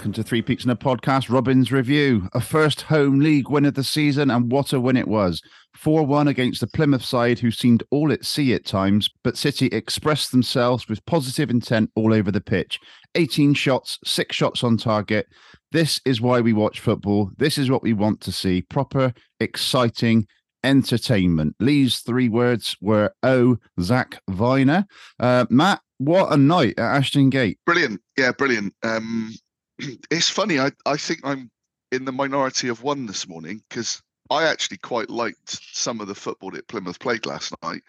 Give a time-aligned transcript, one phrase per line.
[0.00, 1.28] Welcome to Three Peaks in a Podcast.
[1.28, 5.06] Robin's review, a first home league win of the season, and what a win it
[5.06, 5.42] was.
[5.76, 9.66] 4 1 against the Plymouth side, who seemed all at sea at times, but City
[9.66, 12.80] expressed themselves with positive intent all over the pitch.
[13.14, 15.26] 18 shots, six shots on target.
[15.70, 17.30] This is why we watch football.
[17.36, 20.26] This is what we want to see proper, exciting,
[20.64, 21.56] entertainment.
[21.60, 24.86] Lee's three words were Oh, Zak Vyner.
[25.18, 27.58] Uh, Matt, what a night at Ashton Gate.
[27.66, 28.00] Brilliant.
[28.16, 28.72] Yeah, brilliant.
[28.82, 29.34] Um,
[30.10, 30.58] it's funny.
[30.58, 31.50] I, I think I'm
[31.92, 34.00] in the minority of one this morning because
[34.30, 37.82] I actually quite liked some of the football that Plymouth played last night.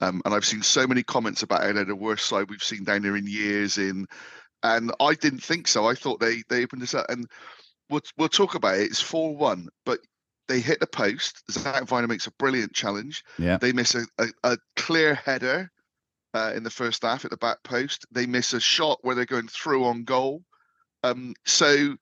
[0.00, 1.74] Um, and I've seen so many comments about it.
[1.74, 3.78] They're the worst side we've seen down here in years.
[3.78, 4.06] In
[4.62, 5.86] and I didn't think so.
[5.86, 7.28] I thought they they opened this up, and
[7.90, 8.82] we'll we'll talk about it.
[8.82, 10.00] It's four one, but
[10.48, 11.42] they hit the post.
[11.50, 13.22] Zak Vyner makes a brilliant challenge.
[13.38, 13.58] Yeah.
[13.58, 15.70] They miss a, a, a clear header
[16.32, 18.06] uh, in the first half at the back post.
[18.10, 20.42] They miss a shot where they're going through on goal.
[21.02, 21.96] Um, so,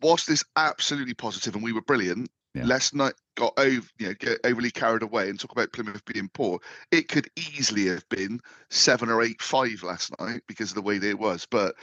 [0.00, 2.64] whilst this absolutely positive and we were brilliant, Yeah.
[2.64, 6.28] let's not got over, you know, get overly carried away and talk about Plymouth being
[6.32, 6.58] poor.
[6.90, 8.40] It could easily have been
[8.70, 11.46] seven or eight five last night because of the way that it was.
[11.46, 11.74] But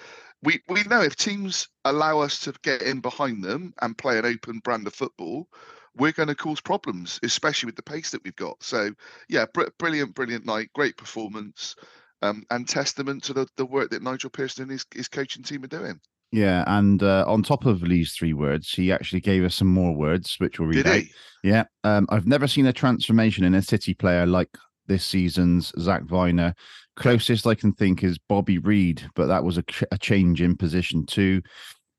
[0.43, 4.25] we we know if teams allow us to get in behind them and play an
[4.25, 5.47] open brand of football,
[5.95, 8.61] we're going to cause problems, especially with the pace that we've got.
[8.61, 8.91] So
[9.29, 11.75] yeah, br- brilliant, brilliant night, great performance.
[12.23, 15.63] Um, and testament to the, the work that Nigel Pearson and his, his coaching team
[15.63, 15.99] are doing.
[16.31, 19.93] Yeah, and uh, on top of Lee's three words, he actually gave us some more
[19.93, 20.95] words, which we'll read Did out.
[20.95, 21.11] he?
[21.43, 24.49] Yeah, um, I've never seen a transformation in a City player like
[24.87, 26.53] this season's Zak Vyner.
[26.95, 30.57] Closest I can think is Bobby Reid, but that was a, ch- a change in
[30.57, 31.41] position too.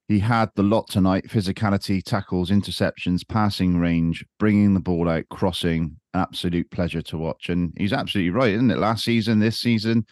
[0.08, 5.97] He had the lot tonight: physicality, tackles, interceptions, passing range, bringing the ball out, crossing.
[6.14, 8.78] Absolute pleasure to watch, and he's absolutely right, isn't it?
[8.78, 10.06] Last season, this season,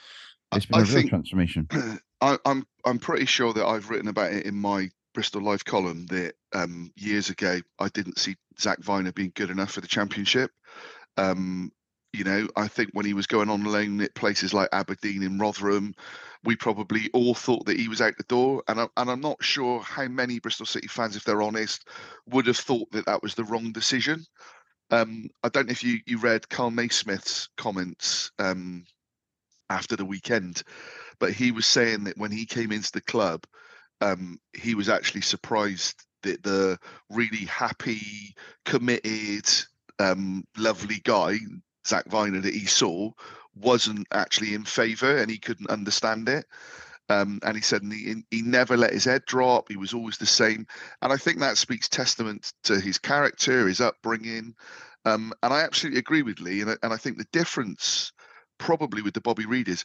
[0.55, 1.69] it's been I a real transformation.
[2.21, 6.07] I, I'm I'm pretty sure that I've written about it in my Bristol Life column
[6.07, 10.51] that um, years ago I didn't see Zach Viner being good enough for the championship.
[11.17, 11.73] Um,
[12.13, 15.41] you know, I think when he was going on loan at places like Aberdeen and
[15.41, 15.95] Rotherham,
[16.45, 18.63] we probably all thought that he was out the door.
[18.69, 21.87] And I, and I'm not sure how many Bristol City fans, if they're honest,
[22.27, 24.25] would have thought that that was the wrong decision.
[24.91, 28.85] Um, I don't know if you you read Kal Naismith's comments um,
[29.71, 30.63] after the weekend,
[31.19, 33.45] but he was saying that when he came into the club,
[34.01, 36.79] um, he was actually surprised that the
[37.11, 39.49] really happy, committed,
[39.99, 41.37] um, lovely guy,
[41.87, 43.11] Zak Vyner, that he saw
[43.55, 46.45] wasn't actually in favour and he couldn't understand it.
[47.09, 49.69] Um, and he said he, he never let his head drop.
[49.69, 50.67] He was always the same.
[51.03, 54.55] And I think that speaks testament to his character, his upbringing.
[55.05, 56.63] Um, and I absolutely agree with Lee.
[56.63, 58.13] And, I- and I think the difference
[58.59, 59.85] probably with the Bobby Reid is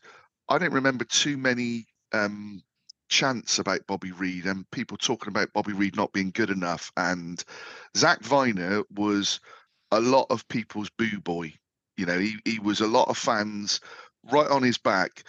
[0.49, 2.61] I don't remember too many um,
[3.09, 6.91] chants about Bobby Reid and people talking about Bobby Reid not being good enough.
[6.97, 7.43] And
[7.95, 9.39] Zak Vyner was
[9.91, 11.53] a lot of people's boo boy.
[11.97, 13.79] You know, he, he was a lot of fans
[14.31, 15.23] right on his back.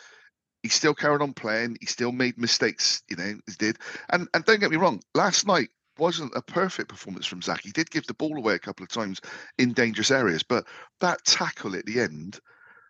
[0.62, 1.78] He still carried on playing.
[1.80, 3.78] He still made mistakes, you know, he did.
[4.10, 5.68] And and don't get me wrong, last night
[5.98, 7.60] wasn't a perfect performance from Zak.
[7.62, 9.20] He did give the ball away a couple of times
[9.58, 10.66] in dangerous areas, but
[11.00, 12.40] that tackle at the end,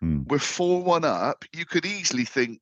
[0.01, 0.23] Hmm.
[0.27, 1.45] we're four one up.
[1.53, 2.59] You could easily think,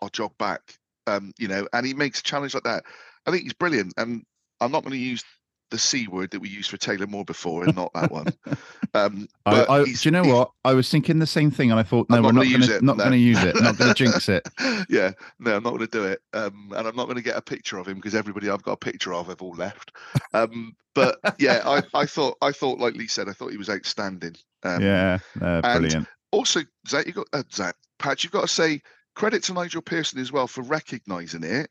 [0.00, 0.78] I'll jog back.
[1.06, 2.84] Um, you know, and he makes a challenge like that.
[3.26, 3.94] I think he's brilliant.
[3.96, 4.24] And
[4.60, 5.24] I'm not going to use
[5.70, 8.26] the C word that we used for Taylor Moore before and not that one.
[8.92, 10.50] Um, I, but I, do you know what?
[10.64, 12.58] I was thinking the same thing, and I thought, no, I'm we're not not gonna
[12.58, 13.04] use it, not no.
[13.04, 14.48] going to use it, not going to jinx it.
[14.90, 16.20] yeah, no, I'm not going to do it.
[16.32, 18.72] Um, and I'm not going to get a picture of him because everybody I've got
[18.72, 19.92] a picture of have all left.
[20.34, 23.70] Um, but yeah, I, I thought, I thought, like Lee said, I thought he was
[23.70, 24.34] outstanding.
[24.64, 26.08] Um, yeah, uh, brilliant.
[26.32, 28.82] Also, Zach, you got uh, Zach, Pat, you've got to say
[29.14, 31.70] credit to Nigel Pearson as well for recognising it.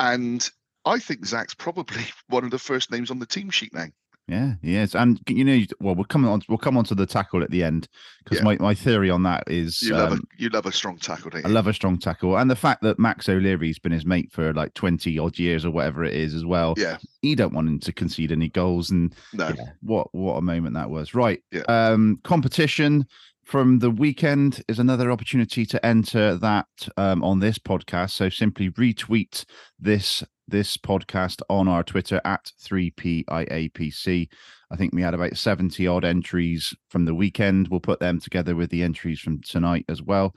[0.00, 0.48] And
[0.88, 3.86] I think Zak's probably one of the first names on the team sheet now.
[4.26, 6.42] Yeah, yes, and you know, well, we'll come on.
[6.50, 7.88] We'll come on to the tackle at the end
[8.22, 8.44] because Yeah.
[8.44, 11.30] my, my theory on that is You love um, a you love a strong tackle,
[11.30, 14.30] don't I love a strong tackle, and the fact that Max O'Leary's been his mate
[14.30, 16.74] for like twenty odd years or whatever it is as well.
[16.76, 16.98] Yeah.
[17.22, 19.48] you don't want him to concede any goals, and No.
[19.48, 21.14] yeah, what what a moment that was.
[21.14, 21.62] Right, Yeah.
[21.68, 23.06] um, competition
[23.46, 26.66] from the weekend is another opportunity to enter that
[26.98, 28.10] um, on this podcast.
[28.10, 29.46] So simply retweet
[29.80, 34.28] this this podcast on our Twitter at 3PIAPC.
[34.70, 37.68] I think we had about 70 odd entries from the weekend.
[37.68, 40.34] We'll put them together with the entries from tonight as well.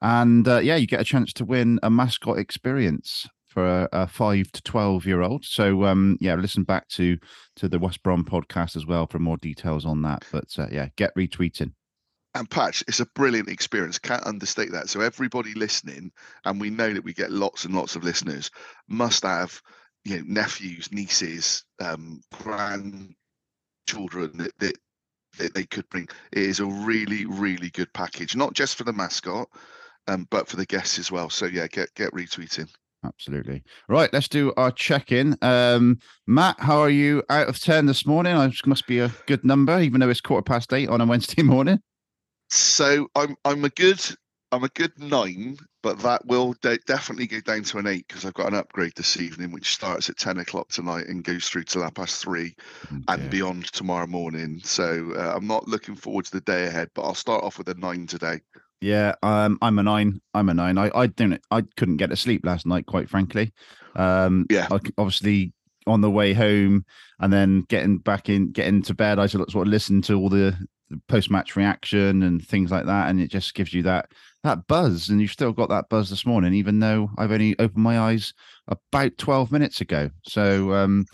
[0.00, 4.06] And uh, yeah, you get a chance to win a mascot experience for a, a
[4.06, 5.44] five to 12 year old.
[5.44, 7.18] So um, yeah, listen back to
[7.56, 10.24] to the West Brom podcast as well for more details on that.
[10.32, 11.72] But uh, yeah, get retweeting.
[12.34, 13.98] And Patch, it's a brilliant experience.
[13.98, 14.88] Can't understate that.
[14.88, 16.12] So everybody listening,
[16.44, 18.50] and we know that we get lots and lots of listeners,
[18.88, 19.60] must have
[20.04, 23.16] you know nephews, nieces, um, grandchildren
[24.38, 24.76] that, that
[25.38, 26.08] that they could bring.
[26.32, 29.48] It is a really, really good package, not just for the mascot,
[30.08, 31.30] um, but for the guests as well.
[31.30, 32.68] So yeah, get get retweeting.
[33.04, 33.64] Absolutely.
[33.88, 35.36] Right, let's do our check-in.
[35.42, 35.98] Um,
[36.28, 38.36] Matt, how are you out of 10 this morning?
[38.36, 41.42] I must be a good number, even though it's quarter past eight on a Wednesday
[41.42, 41.80] morning.
[42.52, 43.98] So I'm I'm a good
[44.52, 48.26] I'm a good nine, but that will de- definitely go down to an eight because
[48.26, 51.64] I've got an upgrade this evening, which starts at ten o'clock tonight and goes through
[51.64, 52.54] till half past three
[53.08, 54.60] and beyond tomorrow morning.
[54.62, 57.70] So uh, I'm not looking forward to the day ahead, but I'll start off with
[57.70, 58.40] a nine today.
[58.82, 60.20] Yeah, um, I'm a nine.
[60.34, 60.76] I'm a nine.
[60.76, 61.40] I, I don't.
[61.50, 63.54] I couldn't get to sleep last night, quite frankly.
[63.96, 64.68] Um, Yeah.
[64.70, 65.54] I obviously
[65.86, 66.84] on the way home
[67.18, 69.18] and then getting back in, getting to bed.
[69.18, 70.56] I sort of listened to all the,
[70.92, 74.10] the post-match reaction and things like that, and it just gives you that
[74.44, 75.08] that buzz.
[75.08, 78.34] And you've still got that buzz this morning, even though I've only opened my eyes
[78.68, 80.10] about 12 minutes ago.
[80.24, 81.06] So, um,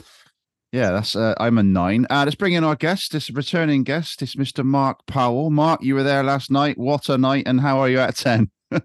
[0.73, 2.07] yeah, that's uh, I'm a nine.
[2.11, 3.13] Uh, let's bring in our guest.
[3.13, 4.65] This returning guest is Mr.
[4.65, 5.51] Mark Powell.
[5.51, 6.77] Mark, you were there last night.
[6.77, 7.45] What a night!
[7.47, 8.51] And how are you at ten?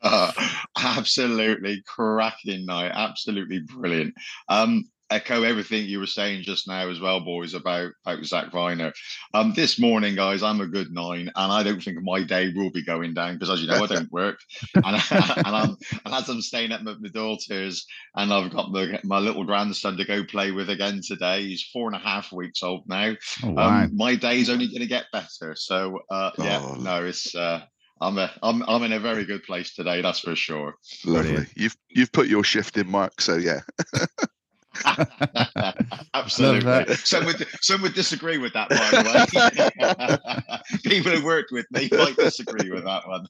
[0.00, 0.30] Uh,
[0.78, 2.92] absolutely cracking night.
[2.94, 4.14] Absolutely brilliant.
[4.48, 8.92] Um, echo everything you were saying just now as well, boys, about, about Zak Vyner.
[9.34, 12.70] Um, this morning, guys, I'm a good nine, and I don't think my day will
[12.70, 14.38] be going down because, as you know, I don't work,
[14.74, 19.00] and, and I'm and as I'm staying at my, my daughter's, and I've got my,
[19.04, 21.42] my little grandson to go play with again today.
[21.42, 23.14] He's four and a half weeks old now.
[23.44, 23.84] Oh wow!
[23.84, 25.54] Um, my day's only going to get better.
[25.54, 26.74] So uh, yeah, Oh.
[26.74, 27.62] no, it's uh,
[28.00, 30.00] I'm a I'm I'm in a very good place today.
[30.02, 30.74] That's for sure.
[31.04, 31.30] Lovely.
[31.30, 31.48] Brilliant.
[31.56, 33.20] You've you've put your shift in, Mark.
[33.20, 33.60] So yeah,
[36.14, 36.94] Absolutely.
[36.96, 40.80] Some would some would disagree with that, by the way.
[40.90, 43.26] People who worked with me might disagree with that one.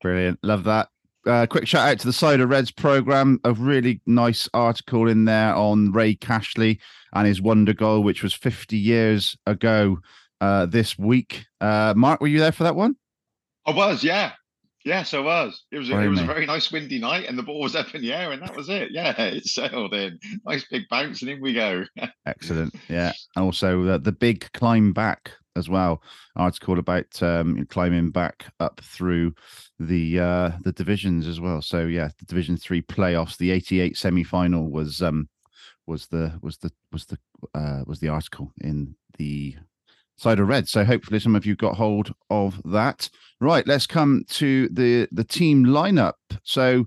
[0.00, 0.38] Brilliant.
[0.42, 0.88] Love that.
[1.26, 3.40] Uh, quick shout out to the Cider Reds program.
[3.44, 6.78] A really nice article in there on Ray Cashley
[7.12, 9.98] and his wonder goal, which was 50 years ago
[10.40, 11.46] uh, this week.
[11.60, 12.96] Uh, Mark, were you there for that one?
[13.66, 14.32] I was, yeah.
[14.86, 15.64] Yes, I was.
[15.72, 17.92] It was a, it was a very nice windy night, and the ball was up
[17.96, 18.92] in the air, and that was it.
[18.92, 20.16] Yeah, it settled in.
[20.44, 21.82] Nice big bounce, and in we go.
[22.26, 22.72] Excellent.
[22.88, 23.12] Yeah.
[23.34, 26.02] And also uh, the big climb back as well.
[26.36, 29.34] Article about um, climbing back up through
[29.80, 31.60] the uh, the divisions as well.
[31.62, 33.36] So yeah, the Division Three playoffs.
[33.36, 35.28] The '88 semi final was um
[35.88, 37.18] was the was the was the
[37.56, 39.56] uh, was the article in the
[40.16, 40.68] Cider Red.
[40.68, 43.08] So hopefully some of you got hold of that.
[43.40, 43.66] Right.
[43.66, 46.14] Let's come to the the team lineup.
[46.42, 46.86] So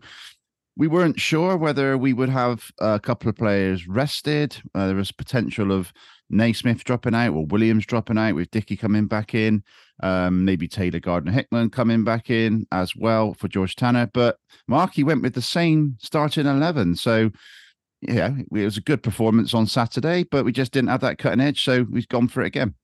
[0.79, 4.61] we weren't sure whether we would have a couple of players rested.
[4.73, 5.91] Uh, there was potential of
[6.29, 9.61] Naismith dropping out or Williams dropping out with Dickie coming back in.
[10.01, 14.09] Um, maybe Taylor Gardner Hickman coming back in as well for George Tanner.
[14.13, 16.95] But Marky went with the same starting 11.
[16.95, 17.31] So,
[18.01, 21.41] yeah, it was a good performance on Saturday, but we just didn't have that cutting
[21.41, 21.61] edge.
[21.61, 22.75] So we've gone for it again.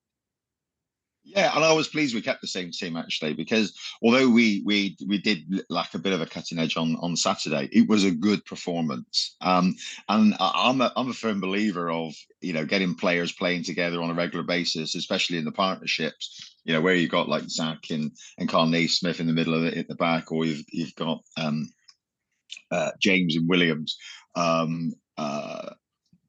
[1.36, 4.96] Yeah, and I was pleased we kept the same team actually because although we we
[5.06, 8.12] we did lack a bit of a cutting edge on on Saturday, it was a
[8.12, 9.36] good performance.
[9.42, 9.76] Um,
[10.08, 14.10] and I'm a I'm a firm believer of you know getting players playing together on
[14.10, 16.56] a regular basis, especially in the partnerships.
[16.64, 19.66] You know where you've got like Zak and and Kal Naismith in the middle of
[19.66, 21.70] it at the back, or you've you've got um,
[22.72, 23.98] uh, James and Williams.
[24.36, 25.72] Um, uh,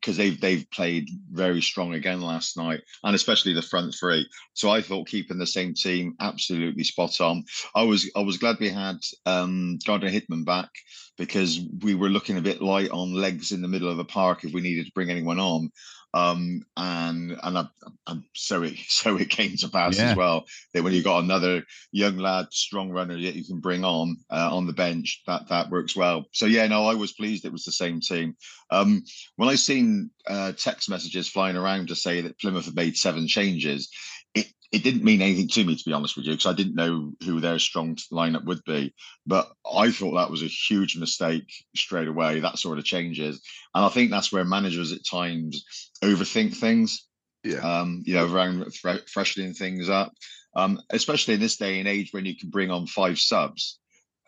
[0.06, 4.24] because they've they've played very strong again last night, and especially the front three.
[4.54, 7.42] So I thought keeping the same team absolutely spot on.
[7.74, 10.70] I was I was glad we had um, Gardner Hickman back
[11.18, 14.44] because we were looking a bit light on legs in the middle of the park
[14.44, 15.72] if we needed to bring anyone on.
[16.16, 17.66] Um, and and, I,
[18.06, 20.10] and so it so it came to pass Yeah.
[20.10, 23.84] as well that when you got another young lad, strong runner that you can bring
[23.84, 26.24] on uh, on the bench, that that works well.
[26.32, 28.34] So yeah, no, I was pleased it was the same team.
[28.70, 29.04] Um,
[29.36, 33.28] when I seen uh, text messages flying around to say that Plymouth had made seven
[33.28, 33.88] changes,
[34.36, 36.74] it it didn't mean anything to me to be honest with you because I didn't
[36.74, 38.94] know who their strong lineup would be.
[39.26, 42.40] But I thought that was a huge mistake straight away.
[42.40, 43.40] That sort of changes,
[43.74, 45.64] and I think that's where managers at times
[46.04, 47.06] overthink things.
[47.42, 47.58] Yeah.
[47.58, 50.12] Um, you know, around fre- freshening things up,
[50.56, 53.78] um, especially in this day and age when you can bring on five subs.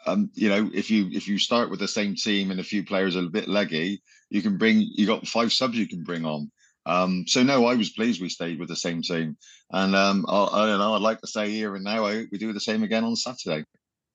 [0.07, 2.85] Um, you know, if you if you start with the same team and a few
[2.85, 6.25] players are a bit leggy, you can bring you got five subs you can bring
[6.25, 6.51] on.
[6.89, 9.37] Um, so no, I was pleased we stayed with the same team,
[9.71, 10.95] and um, I, I don't know.
[10.95, 13.15] I'd like to say here and now, I hope we do the same again on
[13.15, 13.65] Saturday.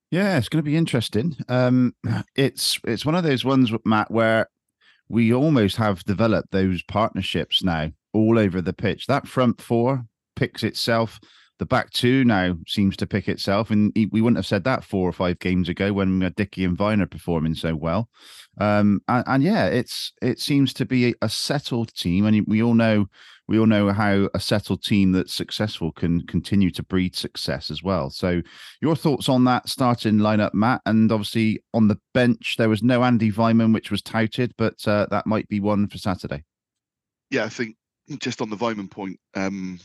[0.10, 1.36] Yeah, it's going to be interesting.
[1.50, 1.96] Um,
[2.36, 4.48] it's it's one of those ones, Matt, where
[5.08, 9.08] we almost have developed those partnerships now all over the pitch.
[9.08, 11.20] That front four picks itself.
[11.60, 15.08] The back two now seems to pick itself, and we wouldn't have said that four
[15.08, 18.10] or five games ago when we Dickie and Vyner performing so well.
[18.60, 22.74] Um, and, and yeah, it's it seems to be a settled team, and we all
[22.74, 23.08] know
[23.48, 27.84] we all know how a settled team that's successful can continue to breed success as
[27.84, 28.10] well.
[28.10, 28.42] So,
[28.82, 30.82] your thoughts on that starting lineup, Matt?
[30.86, 35.08] And obviously on the bench, there was no Andi Weimann, which was touted, but uh,
[35.12, 36.44] that might be one for Saturday.
[37.32, 37.76] Yeah, I think
[38.20, 39.80] just on the Vyman point, um,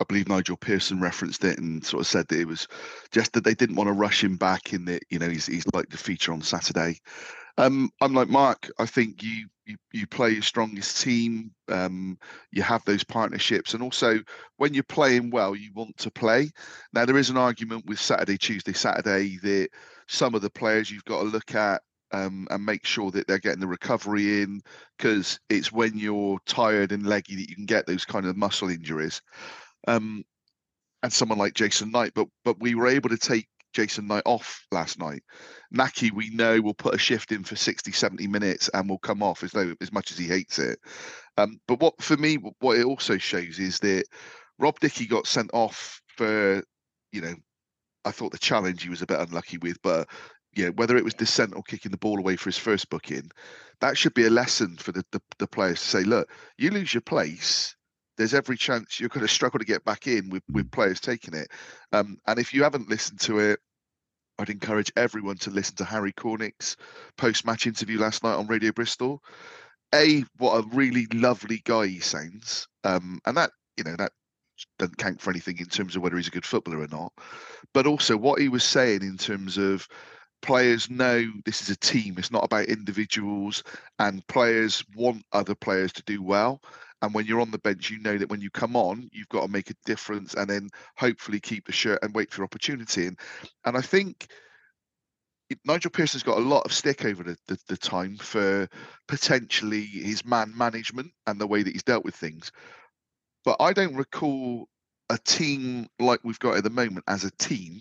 [0.00, 2.66] I believe Nigel Pearson referenced it and sort of said that it was
[3.12, 5.66] just that they didn't want to rush him back in that, you know, he's, he's
[5.72, 6.98] like the feature on Saturday.
[7.56, 12.18] Um, I'm like Mark, I think you, you you play your strongest team, um,
[12.50, 14.18] you have those partnerships, and also
[14.56, 16.50] when you're playing well, you want to play.
[16.92, 19.68] Now there is an argument with Saturday, Tuesday, Saturday that
[20.08, 21.80] some of the players you've got to look at
[22.14, 24.60] um, and make sure that they're getting the recovery in
[24.96, 28.68] because it's when you're tired and leggy that you can get those kind of muscle
[28.68, 29.20] injuries.
[29.86, 30.24] Um,
[31.02, 34.64] and someone like Jason Knight, but but we were able to take Jason Knight off
[34.70, 35.22] last night.
[35.74, 39.22] Nahki, we know, will put a shift in for 60, 70 minutes and will come
[39.22, 40.78] off as though as much as he hates it.
[41.36, 44.04] Um, but what for me, what it also shows is that
[44.58, 46.62] Rob Dickie got sent off for,
[47.12, 47.34] you know,
[48.04, 50.08] I thought the challenge he was a bit unlucky with, but
[50.54, 53.30] yeah, whether it was dissent or kicking the ball away for his first booking,
[53.80, 56.94] that should be a lesson for the, the, the players to say, look, you lose
[56.94, 57.74] your place,
[58.16, 61.34] there's every chance you're going to struggle to get back in with, with players taking
[61.34, 61.48] it.
[61.92, 63.60] Um, and if you haven't listened to it,
[64.38, 66.76] I'd encourage everyone to listen to Harry Cornick's
[67.16, 69.22] post-match interview last night on Radio Bristol.
[69.94, 74.10] A, what a really lovely guy he sounds, um, and that you know that
[74.78, 77.12] doesn't count for anything in terms of whether he's a good footballer or not.
[77.72, 79.86] But also what he was saying in terms of
[80.42, 83.62] players know this is a team; it's not about individuals,
[84.00, 86.60] and players want other players to do well.
[87.02, 89.42] And when you're on the bench, you know that when you come on, you've got
[89.42, 93.06] to make a difference, and then hopefully keep the shirt and wait for your opportunity.
[93.06, 93.18] And
[93.64, 94.28] and I think
[95.64, 98.68] Nigel Pearson's got a lot of stick over the, the, the time for
[99.08, 102.50] potentially his man management and the way that he's dealt with things.
[103.44, 104.68] But I don't recall
[105.10, 107.80] a team like we've got at the moment as a team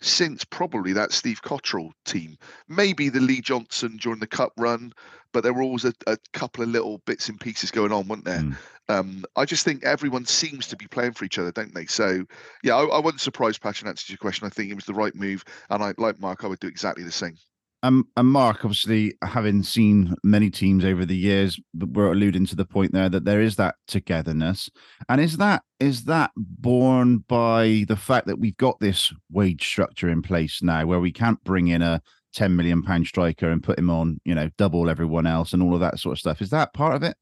[0.00, 2.36] since probably that Steve Cotterill team.
[2.68, 4.92] Maybe the Lee Johnson during the cup run,
[5.32, 8.24] but there were always a, a couple of little bits and pieces going on, weren't
[8.24, 8.40] there?
[8.40, 8.56] Mm.
[8.88, 11.86] Um, I just think everyone seems to be playing for each other, don't they?
[11.86, 12.24] So,
[12.62, 14.46] yeah, I, I wasn't surprised, Patch, in answer to your question.
[14.46, 15.44] I think it was the right move.
[15.70, 17.36] And I, like Mark, I would do exactly the same.
[17.84, 22.64] Um, and Mark, obviously, having seen many teams over the years, we're alluding to the
[22.64, 24.70] point there that there is that togetherness,
[25.08, 30.08] and is that is that born by the fact that we've got this wage structure
[30.08, 32.00] in place now, where we can't bring in a
[32.32, 35.74] ten million pound striker and put him on, you know, double everyone else and all
[35.74, 36.42] of that sort of stuff.
[36.42, 37.16] Is that part of it?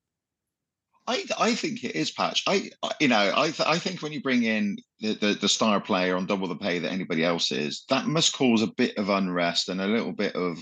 [1.07, 2.45] I I think it is patch.
[2.47, 5.49] I I- you know I th- I think when you bring in the, the the
[5.49, 8.97] star player on double the pay that anybody else is, that must cause a bit
[8.97, 10.59] of unrest and a little bit of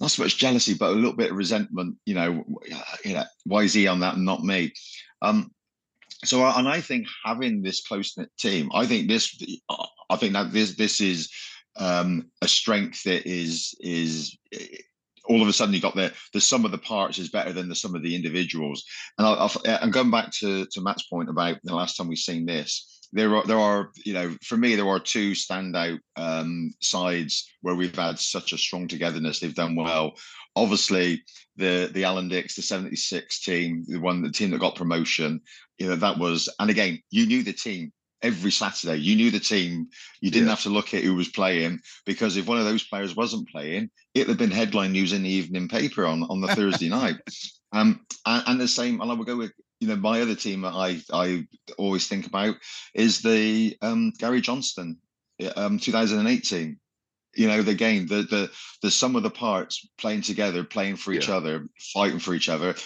[0.00, 1.96] not so much jealousy, but a little bit of resentment.
[2.04, 2.44] You know,
[3.04, 4.72] you know, why is he on that and not me?
[5.22, 5.50] Um,
[6.24, 9.40] so and I think having this close knit team, I think this,
[10.10, 11.30] I think that this this is
[11.76, 14.36] um, a strength that is is
[15.26, 17.68] all of a sudden you got the the sum of the parts is better than
[17.68, 18.84] the sum of the individuals.
[19.18, 22.18] And I, I, and going back to to Matt's point about the last time we've
[22.18, 26.70] seen this, there are there are you know for me there are two standout um,
[26.80, 29.40] sides where we've had such a strong togetherness.
[29.40, 30.14] They've done well.
[30.56, 31.22] Obviously,
[31.56, 35.40] the the Alan Dicks, the '76 team, the one the team that got promotion,
[35.78, 36.48] you know that was.
[36.58, 37.92] And again, you knew the team
[38.24, 38.96] every Saturday.
[38.96, 39.88] You knew the team.
[40.20, 40.54] You didn't Yeah.
[40.54, 43.90] have to look at who was playing because if one of those players wasn't playing,
[44.14, 47.16] it'd have been headline news in the evening paper on, on the Thursday night.
[47.72, 50.62] Um, and, and the same, and I would go with you know my other team
[50.62, 52.56] that I I always think about
[52.94, 54.98] is the um, Gary Johnson
[55.56, 56.78] um, 2018.
[57.36, 58.50] You know the game, the the
[58.82, 61.36] the sum of the parts playing together, playing for each Yeah.
[61.36, 62.76] other, fighting for each other.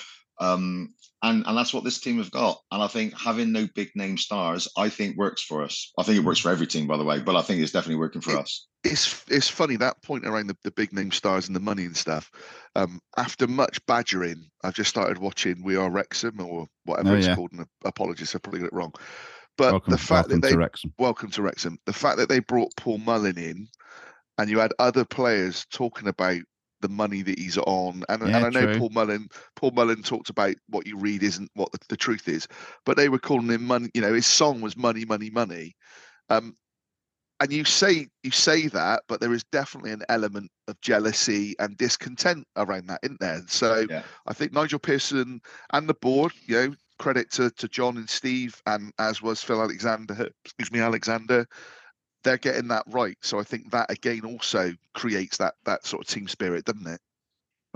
[0.41, 2.61] Um, and and that's what this team have got.
[2.71, 5.93] And I think having no big name stars, I think works for us.
[5.99, 7.99] I think it works for every team, by the way, but I think it's definitely
[7.99, 8.67] working for It- us.
[8.85, 11.97] it's it's funny that point around the, the big name stars and the money and
[11.97, 12.31] stuff.
[12.77, 17.27] Um, after much badgering, I've just started watching We Are Wrexham or whatever Oh, it's
[17.27, 17.35] yeah.
[17.35, 17.51] called.
[17.53, 18.93] And apologies, I probably got it wrong.
[19.57, 20.95] But welcome, the fact welcome that they to Wrexham.
[20.99, 23.67] welcome to Wrexham, the fact that they brought Paul Mullen in,
[24.39, 26.41] and you had other players talking about
[26.81, 28.79] the money that he's on, and, and I know true.
[28.79, 29.29] Paul Mullen.
[29.57, 32.47] Paul Mullen talked about what you read isn't what the, the truth is,
[32.85, 33.91] but they were calling him money.
[33.95, 35.75] You know, his song was money, money, money.
[36.31, 36.57] Um,
[37.41, 41.77] and you say you say that, but there is definitely an element of jealousy and
[41.77, 43.43] discontent around that, isn't there?
[43.47, 44.03] So Yeah.
[44.27, 45.41] I think Nigel Pearson
[45.73, 49.63] and the board, you know, credit to, to John and Steve, and as was Phil
[49.63, 51.47] Alexander, excuse me, Alexander,
[52.25, 53.17] they're getting that right.
[53.23, 57.01] So I think that again also creates that that sort of team spirit, doesn't it?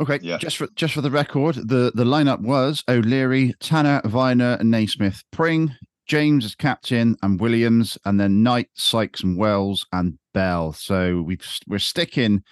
[0.01, 0.39] Okay, Yeah.
[0.39, 5.23] just for just for the record, the the lineup was O'Leary, Tanner, Vyner, and Naismith,
[5.31, 5.75] Pring,
[6.07, 10.73] James as captain, and Williams, and then Knight, Sykes, and Wells, and Bell.
[10.73, 12.43] So we've we're sticking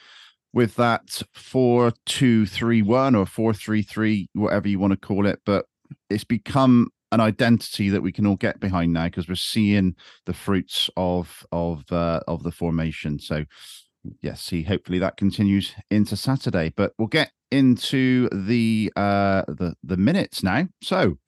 [0.53, 5.27] with that four two three one or four three three, whatever you want to call
[5.27, 5.65] it, but
[6.11, 9.95] it's become an identity that we can all get behind now because we're seeing
[10.27, 13.19] the fruits of of uh, of the formation.
[13.19, 13.45] So
[14.23, 16.73] yes, see, hopefully that continues into Saturday.
[16.77, 20.69] But we'll get into the uh the the minutes now.
[20.83, 21.19] So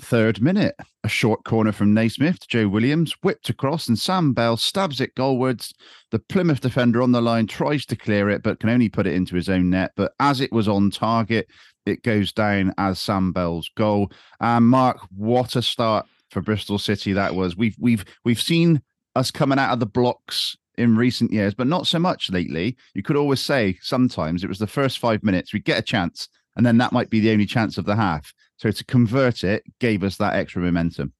[0.00, 4.56] third minute, a short corner from Naismith to Joe Williams, whipped across, and Sam Bell
[4.56, 5.72] stabs it goalwards.
[6.10, 9.14] The Plymouth defender on the line tries to clear it, but can only put it
[9.14, 9.92] into his own net.
[9.96, 11.48] But as it was on target,
[11.86, 14.10] it goes down as Sam Bell's goal.
[14.40, 17.56] And Mark, what a start for Bristol City that was.
[17.56, 18.82] We've we've we've seen
[19.14, 22.76] us coming out of the blocks in recent years, but not so much lately.
[22.94, 26.28] You could always say sometimes it was the first five minutes we get a chance,
[26.56, 28.32] and then that might be the only chance of the half.
[28.58, 31.12] So to convert it gave us that extra momentum.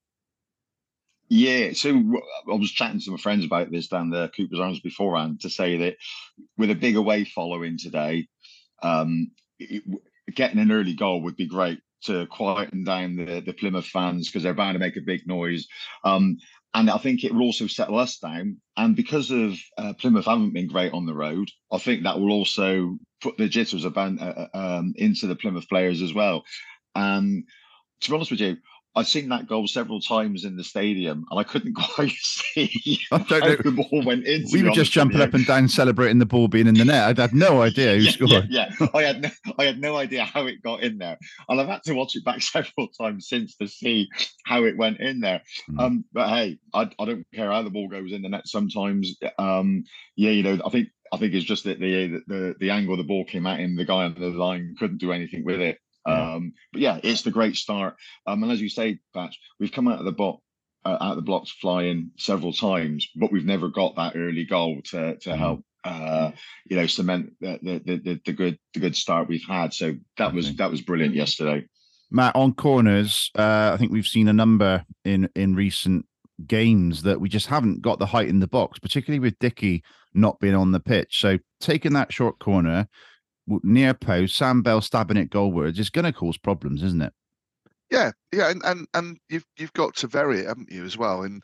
[1.28, 1.90] Yeah, so
[2.48, 5.76] I was chatting to my friends about this down the Cooper's Arms beforehand to say
[5.78, 5.96] that
[6.56, 8.28] with a big away following today,
[8.80, 9.32] um,
[10.34, 14.42] getting an early goal would be great to quieten down the, the Plymouth fans because
[14.42, 15.66] they're bound to make a big noise.
[16.04, 16.38] Um,
[16.74, 18.60] and I think it will also settle us down.
[18.76, 22.32] And because of uh, Plymouth haven't been great on the road, I think that will
[22.32, 26.44] also put the jitters about, uh, uh, um, into the Plymouth players as well.
[26.94, 27.44] Um,
[28.02, 28.56] to be honest with you,
[28.96, 33.18] I've seen that goal several times in the stadium, and I couldn't quite see I
[33.18, 33.70] how don't know.
[33.70, 34.46] the ball went in.
[34.50, 37.08] We were just jumping up and down, celebrating the ball being in the net.
[37.08, 38.30] I'd had no idea who yeah, scored.
[38.48, 38.86] Yeah, yeah.
[38.94, 41.82] I had no, I had no idea how it got in there, and I've had
[41.84, 44.08] to watch it back several times since to see
[44.46, 45.42] how it went in there.
[45.70, 45.80] Mm.
[45.80, 48.48] Um, but hey, I, I don't care how the ball goes in the net.
[48.48, 49.84] Sometimes, um,
[50.16, 53.04] yeah, you know, I think I think it's just that the the the angle the
[53.04, 55.78] ball came at him, the guy on the line couldn't do anything with it.
[56.06, 57.96] Um, but yeah, it's the great start.
[58.26, 60.40] Um, and as you say, Patch, we've come out of the block,
[60.84, 64.80] uh, out of the blocks flying several times, but we've never got that early goal
[64.90, 65.38] to to Mhm.
[65.38, 65.64] help.
[65.84, 66.32] Uh,
[66.68, 69.72] you know, cement the, the the the good the good start we've had.
[69.72, 71.66] So that was that was brilliant yesterday.
[72.10, 76.06] Matt, on corners, uh, I think we've seen a number in in recent
[76.46, 80.38] games that we just haven't got the height in the box, particularly with Dickie not
[80.40, 81.20] being on the pitch.
[81.20, 82.88] So taking that short corner
[83.62, 87.12] near post, Sam Bell stabbing it goalwards is going to cause problems, isn't it?
[87.90, 91.22] Yeah, yeah, and and and you've you've got to vary it, haven't you, as well?
[91.22, 91.42] And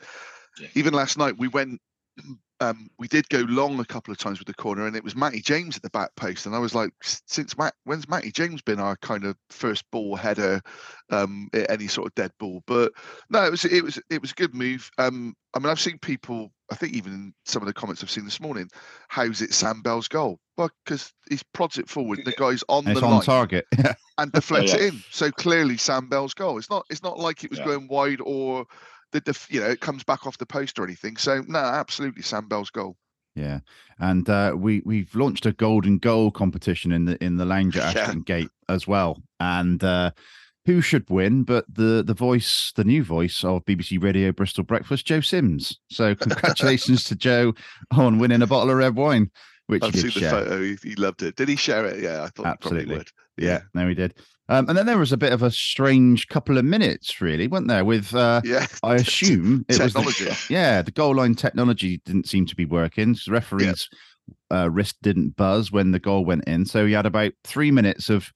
[0.59, 0.69] Yeah.
[0.75, 1.81] even last night we went,
[2.61, 5.15] um, we did go long a couple of times with the corner, and it was
[5.15, 8.61] Matty James at the back post, and I was like, since Matt, when's Matty James
[8.61, 10.61] been our kind of first ball header,
[11.11, 12.63] um, at any sort of dead ball?
[12.67, 12.93] But
[13.31, 14.91] no, it was it was it was a good move.
[14.99, 18.11] Um, I mean, I've seen people, I think even in some of the comments I've
[18.11, 18.69] seen this morning,
[19.09, 20.41] how's it Sam Bell's goal?
[20.57, 23.67] Well, because he prods it forward, the guy's on It's the on line target.
[24.19, 24.79] and deflects yeah.
[24.81, 25.03] it in.
[25.11, 26.59] So clearly Sam Bell's goal.
[26.59, 27.67] It's not it's not like it was Yeah.
[27.67, 28.67] going wide or
[29.13, 31.17] the def, you know it comes back off the post or anything.
[31.17, 32.97] So no, absolutely Sam Bell's goal.
[33.35, 33.61] Yeah,
[33.99, 37.95] and uh, we we've launched a golden goal competition in the in the lounge at
[37.97, 38.03] Yeah.
[38.03, 39.23] Ashton Gate as well.
[39.41, 40.11] And uh,
[40.65, 41.43] who should win?
[41.45, 45.79] But the the voice, the new voice of BBC Radio Bristol Breakfast, Joe Sims.
[45.91, 47.55] So congratulations to Joe
[47.93, 49.31] on winning a bottle of red wine,
[49.67, 50.31] which I've he seen the share.
[50.31, 50.63] photo.
[50.63, 51.37] He, he loved it.
[51.37, 52.03] Did he share it?
[52.03, 52.81] Yeah, I thought Absolutely.
[52.81, 53.11] he probably would.
[53.39, 54.15] Yeah, no, he did.
[54.49, 57.69] Um, and then there was a bit of a strange couple of minutes, really, weren't
[57.69, 57.85] there?
[57.85, 58.67] With uh, Yeah.
[58.83, 60.25] I assume it was Technology.
[60.27, 63.15] the, yeah, the goal line technology didn't seem to be working.
[63.15, 63.89] So the referee's
[64.53, 68.11] uh, wrist didn't buzz when the goal went in, so he had about three minutes
[68.11, 68.31] of.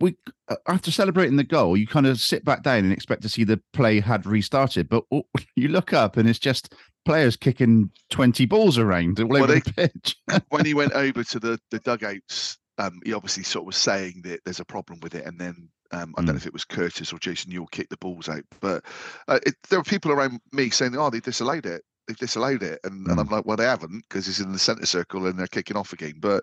[0.00, 0.16] We
[0.48, 3.44] uh, after celebrating the goal, you kind of sit back down and expect to see
[3.44, 5.04] the play had restarted, but
[5.56, 9.60] you look up and it's just players kicking twenty balls around all Well, over they-
[9.60, 10.16] the pitch.
[10.48, 14.22] when he went over to the the dugouts, um, he obviously sort of was saying
[14.24, 16.64] that there's a problem with it, and then um, I don't know if it was
[16.64, 18.84] Curtis or Jason Euell kicked the balls out, but
[19.28, 21.82] uh, it, there were people around me saying, "Oh, they disallowed it.
[22.10, 24.84] They've disallowed it," and, and I'm like, "Well, they haven't because it's in the centre
[24.86, 26.42] circle and they're kicking off again." But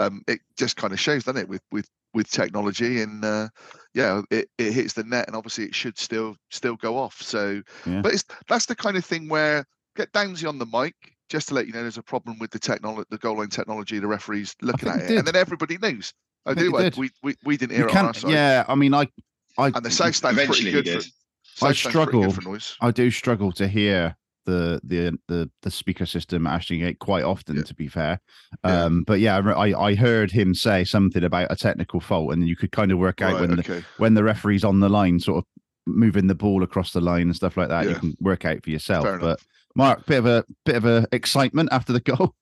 [0.00, 3.48] um, it just kind of shows, doesn't it, with with with technology and uh,
[3.94, 7.20] yeah, it, it hits the net, and obviously it should still still go off.
[7.22, 8.02] So, Yeah.
[8.02, 9.64] but it's that's the kind of thing where
[9.96, 10.94] get Downsy on the mic
[11.28, 13.98] just to let you know there's a problem with the technology, the goal line technology.
[14.00, 16.12] The referees looking at he it, and then everybody knows.
[16.46, 16.76] I, I do.
[16.76, 18.30] he we, we we didn't You hear it on our side.
[18.32, 19.08] yeah, I mean, I,
[19.56, 21.04] I, And the South Stand's Eventually pretty good.
[21.04, 21.66] For.
[21.68, 22.30] I South good struggle.
[22.32, 22.76] for noise.
[22.80, 27.24] I do struggle to hear the the the the speaker system at Ashton Gate quite
[27.24, 27.62] often, Yeah.
[27.62, 28.20] to be fair.
[28.64, 28.84] Yeah.
[28.84, 32.56] Um, but yeah, I I heard him say something about a technical fault, and you
[32.56, 35.38] could kind of work out Right, when the when the referee's on the line, sort
[35.38, 35.44] of
[35.86, 37.88] moving the ball across the line and stuff like that.
[37.88, 39.04] You can work out for yourself.
[39.04, 39.46] Fair but enough.
[39.76, 42.34] Mark, bit of a bit of a excitement after the goal.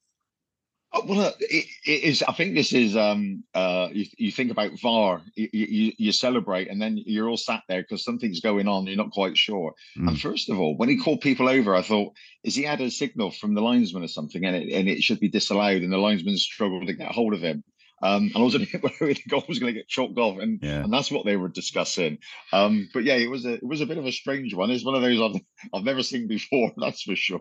[0.94, 2.22] Oh, well, uh, it, it is.
[2.22, 2.96] I think this is.
[2.96, 7.38] Um, uh, you, you think about VAR, you, you, you celebrate, and then you're all
[7.38, 8.86] sat there because something's going on.
[8.86, 9.74] You're not quite sure.
[9.98, 10.08] Mm.
[10.08, 12.12] And first of all, when he called people over, I thought,
[12.44, 15.20] is he had a signal from the linesman or something, and it and it should
[15.20, 17.64] be disallowed, and the linesman struggled to get hold of him.
[18.02, 20.38] Um, and I was a bit worried the goal was going to get chalked off,
[20.38, 20.82] and Yeah.
[20.84, 22.18] and that's what they were discussing.
[22.52, 24.70] Um, but yeah, it was a it was a bit of a strange one.
[24.70, 25.40] It's one of those I've
[25.72, 26.72] I've never seen before.
[26.76, 27.40] That's for sure.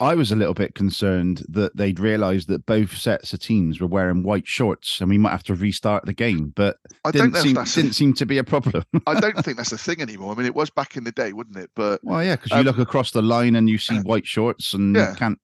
[0.00, 3.86] I was a little bit concerned that they'd realised that both sets of teams were
[3.86, 6.52] wearing white shorts, and we might have to restart the game.
[6.54, 7.74] But I don't didn't know seem that's.
[7.74, 8.84] didn't seem to be a problem.
[9.06, 10.32] I don't think that's a thing anymore.
[10.32, 11.70] I mean, it was back in the day, wouldn't it?
[11.74, 14.72] But Well, yeah, because you Um, look across the line and you see white shorts
[14.74, 15.10] and yeah.
[15.10, 15.38] you can't.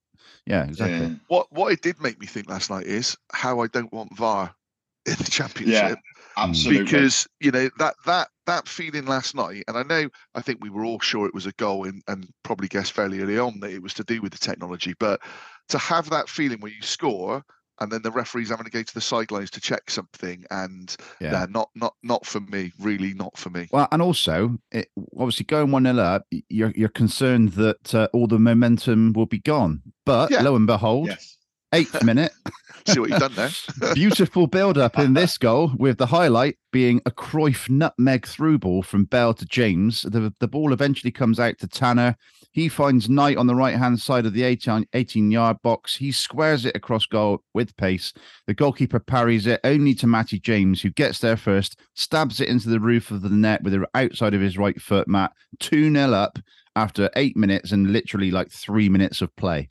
[0.45, 1.07] Yeah, exactly.
[1.07, 1.15] Yeah.
[1.27, 4.53] what what it did make me think last night is how I don't want VAR
[5.05, 5.99] in the championship.
[6.35, 6.83] Yeah, Absolutely.
[6.83, 10.69] because you know that that that feeling last night, and I know I think we
[10.69, 13.71] were all sure it was a goal, and and probably guessed fairly early on that
[13.71, 14.93] it was to do with the technology.
[14.99, 15.21] But
[15.69, 17.43] to have that feeling where you score,
[17.79, 21.31] and then the referee's having to go to the sidelines to check something, and Yeah.
[21.31, 23.67] yeah, not not not for me, really not for me.
[23.71, 28.27] Well, and also, it, obviously, going one 0 up, you're you're concerned that uh, all
[28.27, 29.81] the momentum will be gone.
[30.05, 30.41] But Yeah.
[30.43, 31.37] lo and behold, yes.
[31.73, 32.31] Eighth minute,
[32.85, 33.49] See what you've done there.
[33.93, 38.83] beautiful build up in this goal, with the highlight being a Cruyff nutmeg through ball
[38.83, 40.01] from Bell to James.
[40.01, 42.17] The the ball eventually comes out to Tanner.
[42.51, 45.95] He finds Knight on the right hand side of the 18, 18 yard box.
[45.95, 48.13] He squares it across goal with pace.
[48.47, 52.69] The goalkeeper parries it only to Matty James, who gets there first, stabs it into
[52.69, 55.31] the roof of the net with the outside of his right foot, Matt.
[55.59, 56.37] 2 0 up
[56.75, 59.69] after eight minutes and literally like three minutes of play.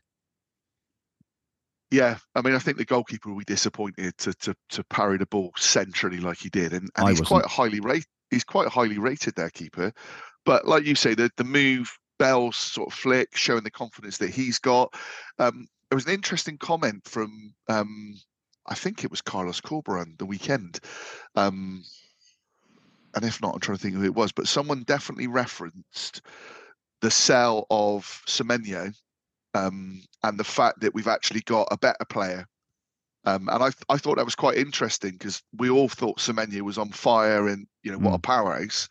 [1.92, 5.26] Yeah, I mean, I think the goalkeeper will be disappointed to to to parry the
[5.26, 7.42] ball centrally like he did, and, and I he's wasn't.
[7.42, 8.06] quite highly rated.
[8.30, 9.92] He's quite highly rated, their keeper.
[10.46, 14.30] But like you say, the the move, Bell's sort of flick, showing the confidence that
[14.30, 14.94] he's got.
[15.38, 18.14] Um, there was an interesting comment from, um,
[18.66, 20.80] I think it was Carlos Corberan the weekend.
[21.34, 21.84] Um,
[23.14, 26.22] and if not, I'm trying to think who it was, but someone definitely referenced
[27.02, 28.94] the sell of Semenyo
[29.54, 32.46] um, and the fact that we've actually got a better player.
[33.24, 36.78] Um, and I, I thought that was quite interesting because we all thought Semenyo was
[36.78, 38.88] on fire and you know what a powerhouse.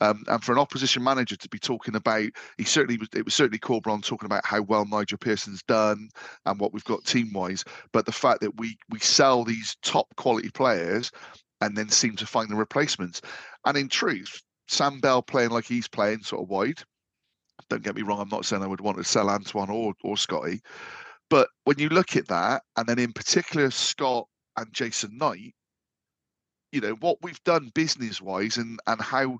[0.00, 3.08] Um, and for an opposition manager to be talking about, he certainly was.
[3.14, 6.08] It was certainly Corberan talking about how well Nigel Pearson's done
[6.44, 7.64] and what we've got team wise.
[7.92, 11.10] But the fact that we we sell these top quality players
[11.60, 13.20] and then seem to find the replacements.
[13.64, 16.82] And in truth, Sam Bell playing like he's playing sort of wide.
[17.72, 18.20] Don't get me wrong.
[18.20, 20.60] I'm not saying I would want to sell Antoine or or Scotty,
[21.30, 24.26] but when you look at that, and then in particular Scott
[24.58, 25.54] and Jason Knight,
[26.70, 29.38] you know what we've done business wise, and and how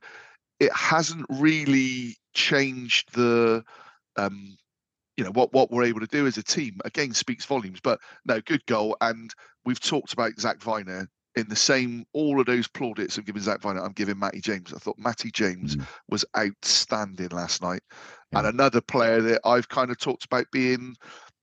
[0.61, 3.63] it hasn't really changed the
[4.17, 4.57] um
[5.19, 8.01] you know what what we're able to do as a team again speaks volumes but
[8.25, 9.35] no good goal and
[9.67, 13.61] we've talked about Zak Vyner in the same all of those plaudits I'm giving Zak
[13.61, 15.87] Vyner I'm giving Matty James I thought Matty James Mm.
[16.09, 17.83] was outstanding last night
[18.33, 18.41] Yeah.
[18.41, 20.97] and another player that I've kind of talked about being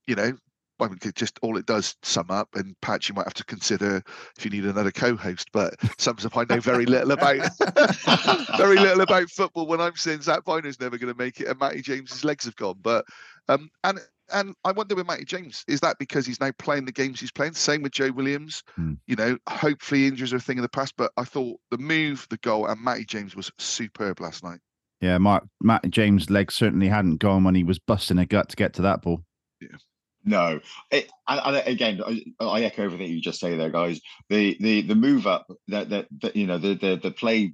[0.07, 0.37] you know
[0.81, 4.01] I mean, just all it does sum up, and Patch, you might have to consider
[4.37, 5.49] if you need another co-host.
[5.51, 7.35] But sums up, I know very little about
[8.57, 11.59] very little about football when I'm saying Zak Vyner's never going to make it and
[11.59, 12.79] Matty James's legs have gone.
[12.81, 13.05] But
[13.49, 13.99] um, and
[14.31, 17.31] and I wonder with Matty James, is that because he's now playing the games he's
[17.31, 17.53] playing?
[17.53, 18.63] Same with Joe Williams.
[18.75, 18.93] Hmm.
[19.07, 22.27] You know, hopefully injuries are a thing of the past, but I thought the move,
[22.29, 24.59] the goal, and Matty James was superb last night.
[25.01, 28.55] Yeah, Mark Matt James' leg certainly hadn't gone when he was busting a gut to
[28.55, 29.23] get to that ball.
[29.61, 29.77] Yeah.
[30.25, 30.59] No,
[30.91, 34.01] it, and, and again, I, I echo everything you just say there, guys.
[34.29, 37.53] The the the move up that that, that you know the the the play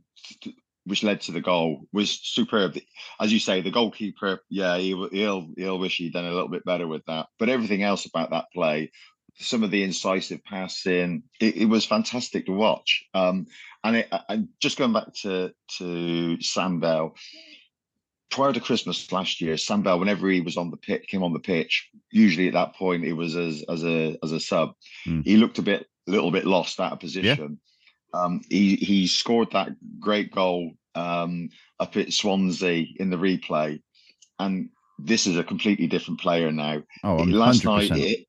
[0.86, 2.78] which led to the goal was superb.
[3.20, 6.66] As you say, the goalkeeper, yeah, he, he'll he'll wish he'd done a little bit
[6.66, 7.28] better with that.
[7.40, 8.92] But everything else about that play,
[9.38, 13.04] some of the incisive passing, it, it was fantastic to watch.
[13.14, 13.48] Um,
[13.84, 17.16] and it, and just going back to to Sam Bell,
[18.30, 21.34] prior to Christmas last year, Sam Bell, whenever he was on the pitch, came on
[21.34, 24.74] the pitch, usually at that point it was as as a as a sub.
[25.08, 25.26] Mm.
[25.26, 27.60] He looked a bit a little bit lost out of position.
[28.16, 31.50] Um, he he scored that great goal um,
[31.80, 33.82] up at Swansea in the replay,
[34.40, 36.82] and this is a completely different player now.
[37.04, 38.26] Oh, I'm Last night, it,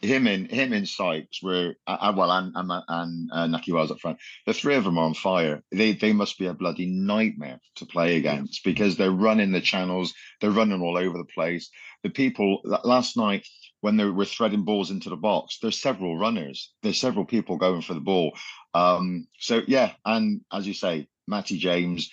[0.00, 3.90] him and him and Sykes were uh, uh, well, and and, and uh, Nahki Wells
[3.90, 4.18] up front.
[4.46, 5.62] The three of them are on fire.
[5.72, 10.14] They they must be a bloody nightmare to play against because they're running the channels,
[10.40, 11.70] they're running all over the place.
[12.02, 13.46] The people last night
[13.86, 16.72] when they were threading balls into the box, there's several runners.
[16.82, 18.36] There's several people going for the ball.
[18.74, 22.10] Um, so yeah, and as you say, Matty James,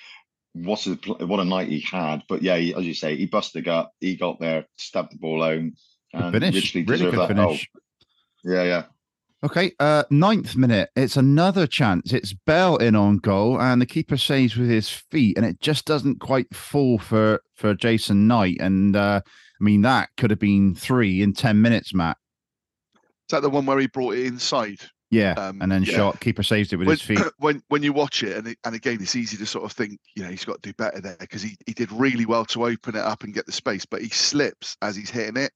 [0.53, 0.93] what a
[1.25, 2.21] what a night he had.
[2.29, 5.41] But yeah, he, as you say, he busted gut, He got there, stabbed the ball
[5.41, 5.73] home,
[6.13, 6.75] and finish.
[6.75, 7.57] literally Really good that goal.
[8.43, 8.83] Yeah, yeah.
[9.43, 10.91] Okay, uh, ninth minute.
[10.95, 12.13] It's another chance.
[12.13, 15.85] It's Bell in on goal, and the keeper saves with his feet, and it just
[15.85, 18.57] doesn't quite fall for for Jason Knight.
[18.59, 19.21] And uh,
[19.63, 22.17] I mean, that could have been three in ten minutes, Matt.
[22.95, 24.81] Is that the one where he brought it inside?
[25.09, 25.95] Yeah, Um, and then yeah.
[25.95, 26.19] shot.
[26.19, 27.19] Keeper saves it with when, his feet.
[27.37, 30.01] when when you watch it, and it, and again, it's easy to sort of think,
[30.17, 32.65] you know, he's got to do better there because he, he did really well to
[32.65, 35.53] open it up and get the space, but he slips as he's hitting it,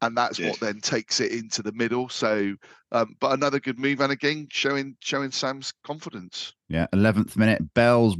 [0.00, 2.08] and that's what then takes it into the middle.
[2.08, 2.54] So,
[2.92, 6.54] um, but another good move, and again, showing showing Sam's confidence.
[6.70, 7.74] Yeah, eleventh minute.
[7.74, 8.16] Bell's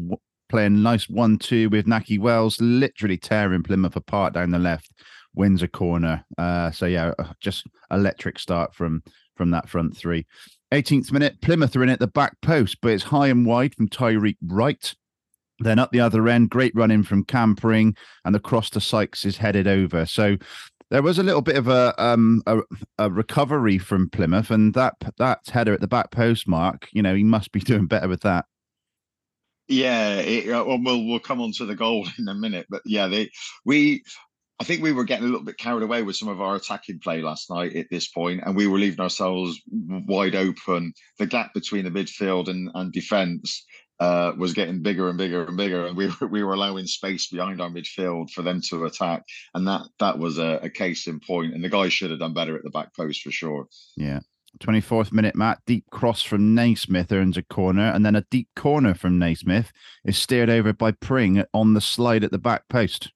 [0.53, 4.91] playing nice one-two with Nahki Wells, literally tearing Plymouth apart down the left.
[5.35, 6.25] Wins a corner.
[6.39, 9.03] Uh, so yeah, uh, just electric start from
[9.37, 10.27] from that front three.
[10.73, 13.89] 18th minute, Plymouth are in at the back post, but it's high and wide from
[13.89, 14.95] Tyreik Wright.
[15.59, 18.81] Then up the other end, great run in from Cam Pring, and the cross to
[18.81, 20.07] Sykes is headed over.
[20.07, 20.39] So
[20.91, 22.61] there was a little bit of a um a,
[22.99, 26.89] a recovery from Plymouth, and that that header at the back post, Mark.
[26.93, 28.47] You know he must be doing better with that.
[29.69, 32.83] Yeah, it, uh, well, we'll we'll come on to the goal in a minute, but
[32.85, 33.31] yeah, they
[33.65, 34.03] we.
[34.63, 37.01] I think we were getting a little bit carried away with some of our attacking
[37.01, 40.93] play last night at this point, and we were leaving ourselves wide open.
[41.19, 43.67] The gap between the midfield and, and defence
[43.99, 47.27] uh, was getting bigger and bigger and bigger, and we were, we were allowing space
[47.27, 51.19] behind our midfield for them to attack, and that that was a, a case in
[51.19, 51.55] point.
[51.55, 53.67] And the guys should have done better at the back post for sure.
[53.97, 54.21] Yeah.
[54.61, 55.59] 24th minute, Matt.
[55.67, 59.73] Deep cross from Naismith earns a corner, and then a deep corner from Naismith
[60.05, 63.11] is steered over by Pring on the slide at the back post.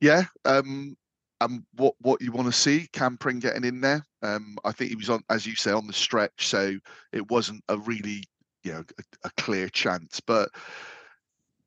[0.00, 0.96] Yeah, um,
[1.40, 4.04] and what what you want to see, Cam Pring getting in there.
[4.22, 6.76] Um, I think he was on, as you say, on the stretch, so
[7.12, 8.24] it wasn't a really,
[8.64, 10.20] you know, a, a clear chance.
[10.20, 10.50] But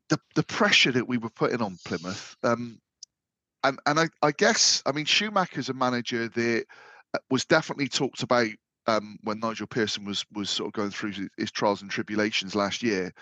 [0.10, 2.80] the the pressure that we were putting on Plymouth, um,
[3.64, 6.66] and and I, I guess, I mean, Schumacher's a manager that
[7.14, 8.50] uh, was definitely talked about
[8.88, 12.84] um, when Nigel Pearson was was sort of going through his trials and tribulations last
[12.84, 13.14] year,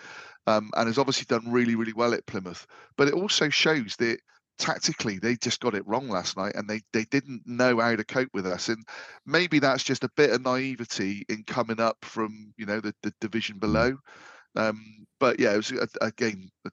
[0.48, 2.65] um, and has obviously done really really well at Plymouth.
[2.98, 4.19] But it also shows that
[4.60, 8.04] tactically they just got it wrong last night and they they didn't know how to
[8.04, 8.86] cope with us and
[9.26, 13.13] maybe that's just a bit of naivety in coming up from you know the, the
[13.22, 13.98] division below
[14.56, 16.69] um but yeah it was a, again a,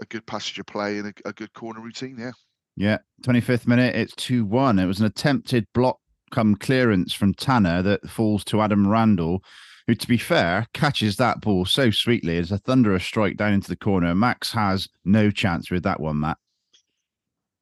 [0.00, 2.32] a good passage of play and a, a good corner routine yeah
[2.76, 2.98] Yeah.
[3.22, 4.78] 25th minute, it's 2 1.
[4.78, 5.98] It was an attempted block
[6.30, 9.38] come clearance from Tanner that falls to Adam Randell,
[9.86, 12.36] who, to be fair, catches that ball so sweetly.
[12.38, 14.14] It's a thunderous strike down into the corner.
[14.14, 16.38] Max has no chance with that one, Matt.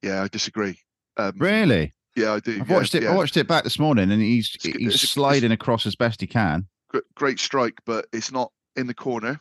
[0.03, 0.79] Yeah i disagree
[1.17, 1.93] um Really?
[2.17, 3.03] yeah i do I've yeah, watched it.
[3.05, 3.13] yeah.
[3.13, 5.87] I watched it back this morning, and he's It's he's it's a- it's- sliding across
[5.87, 6.67] as best he can.
[7.15, 9.41] Great strike but it's not in the corner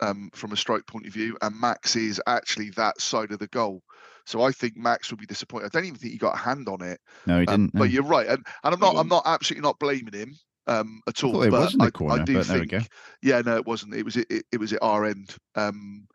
[0.00, 3.46] um from a strike point of view and max is actually that side of the
[3.48, 3.82] goal
[4.24, 6.68] so i think max would be disappointed i don't even think he got a hand
[6.68, 7.72] on it No, he Um, didn't.
[7.74, 7.84] but no.
[7.86, 8.96] you're right, and, and I'm not.
[8.96, 9.22] I'm didn't.
[9.26, 10.34] absolutely not blaming him
[10.68, 11.32] um, at all.
[11.32, 12.88] thought it but was in the I, corner, I do but there we think, go.
[13.22, 13.94] yeah, no, it wasn't.
[13.94, 15.34] It was it, it was at our end.
[15.56, 16.06] Um,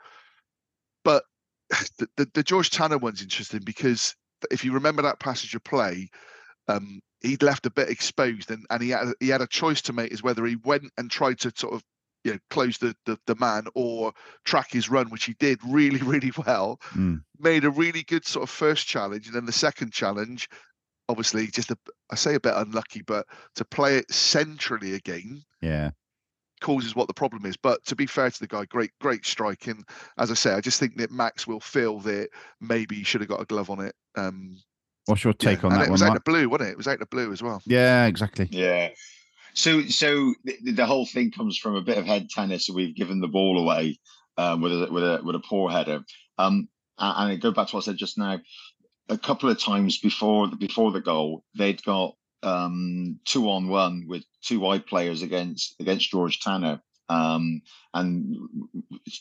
[1.04, 1.24] but
[1.98, 4.16] the, the the George Tanner one's interesting because
[4.52, 6.10] if you remember that passage of play,
[6.68, 9.94] um, he'd left a bit exposed, and, and he had he had a choice to
[9.94, 11.84] make is whether he went and tried to sort of
[12.24, 14.14] you know close the, the the man or
[14.46, 17.22] track his run, which he did really really well Mm.
[17.40, 20.48] made a really good sort of first challenge, and then the second challenge
[21.10, 21.78] obviously just a,
[22.12, 23.26] I say a bit unlucky, but
[23.56, 25.92] to play it centrally again Yeah.
[26.62, 27.58] Causes what the problem is.
[27.58, 29.84] But to be fair to the guy, great, great striking.
[30.18, 32.30] As I say, I just think that Max will feel that
[32.62, 33.96] maybe he should have got a glove on it.
[34.16, 34.58] Um,
[35.06, 35.50] What's your yeah.
[35.50, 36.26] take on and that it was one, out Mark?
[36.26, 36.72] the blue, wasn't it?
[36.74, 37.62] It was out the blue as well.
[37.66, 38.48] Yeah, exactly.
[38.52, 38.90] Yeah.
[39.54, 42.70] So, so the, the whole thing comes from a bit of head tennis.
[42.70, 44.00] We've given the ball away
[44.38, 46.02] um, with a with a with a poor header.
[46.38, 46.68] Um,
[47.00, 48.40] and it go back to what I said just now.
[49.10, 54.24] A couple of times before before the goal, they'd got um, two on one with
[54.42, 56.82] two wide players against against George Tanner.
[57.10, 57.62] Um,
[57.94, 58.36] and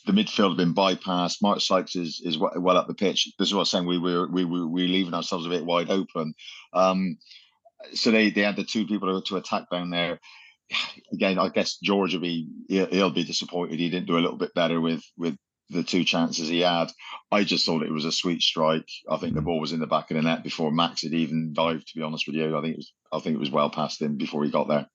[0.05, 1.41] the midfield have been bypassed.
[1.41, 3.31] Mark Sykes is is well up the pitch.
[3.39, 3.87] This is what I'm saying.
[3.87, 6.33] We were we were we leaving ourselves a bit wide open.
[6.73, 7.17] Um,
[7.93, 10.19] so they they had the two people to attack down there.
[11.13, 14.37] Again, I guess George will be he'll, he'll be disappointed he didn't do a little
[14.37, 15.37] bit better with with
[15.69, 16.87] the two chances he had.
[17.31, 18.87] I just thought it was a sweet strike.
[19.09, 19.45] I think the Mm.
[19.45, 21.87] ball was in the back of the net before Max had even dived.
[21.89, 24.01] To be honest with you, I think it was I think it was well past
[24.01, 24.87] him before he got there.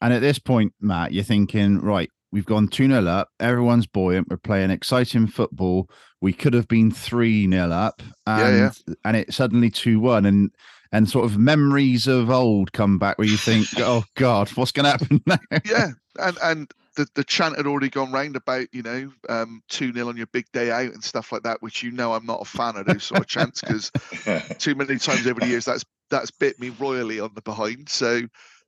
[0.00, 3.28] And at this point, Matt, you're thinking, right, we've gone 2 0 up.
[3.38, 4.28] Everyone's buoyant.
[4.30, 5.88] We're playing exciting football.
[6.20, 8.02] We could have been 3 0 up.
[8.26, 10.26] And, Yeah, and it's suddenly 2 1.
[10.26, 10.50] And
[10.94, 14.84] and sort of memories of old come back where you think, oh God, what's going
[14.84, 15.38] to happen now?
[15.64, 15.88] yeah,
[16.20, 20.08] and and the, the chant had already gone round about you know um, two 0
[20.08, 22.44] on your big day out and stuff like that, which you know I'm not a
[22.44, 23.90] fan of those sort of chants because
[24.58, 27.88] too many times over the years that's that's bit me royally on the behind.
[27.88, 28.22] So,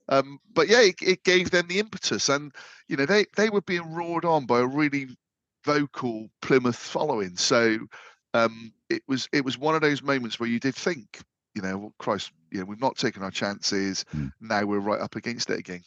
[0.08, 2.52] um, but yeah, it, it gave them the impetus, and
[2.88, 5.08] you know they they were being roared on by a really
[5.64, 7.36] vocal Plymouth following.
[7.36, 7.78] So
[8.32, 11.20] um, it was it was one of those moments where you did think,
[11.54, 14.04] you know, well, Christ, you know, we've not taken our chances.
[14.10, 14.28] Hmm.
[14.40, 15.82] Now we're right up against it again.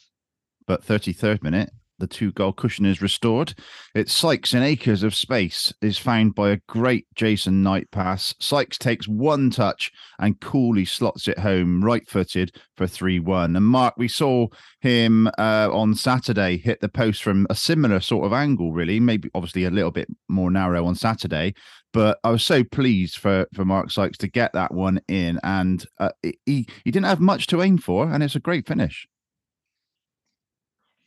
[0.66, 3.54] But 33rd minute, the two goal cushion is restored.
[3.94, 8.34] It's Sykes in acres of space is found by a great Jason Knight pass.
[8.40, 13.56] Sykes takes one touch and coolly slots it home right footed for 3 1.
[13.56, 14.48] And Mark, we saw
[14.80, 19.30] him uh, on Saturday hit the post from a similar sort of angle, really, maybe
[19.34, 21.54] obviously a little bit more narrow on Saturday.
[21.92, 25.40] But I was so pleased for, for Mark Sykes to get that one in.
[25.42, 29.06] And uh, he, he didn't have much to aim for, and it's a great finish.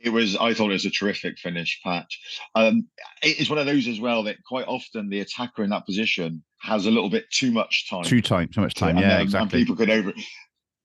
[0.03, 0.35] It was.
[0.35, 2.19] I thought it was a terrific finish, Patch.
[2.55, 2.87] Um,
[3.23, 6.43] it is one of those as well that quite often the attacker in that position
[6.59, 8.03] has a little bit too much time.
[8.03, 8.97] Too time, too much time.
[8.97, 9.59] and, Yeah, um, exactly.
[9.59, 10.13] And people could over,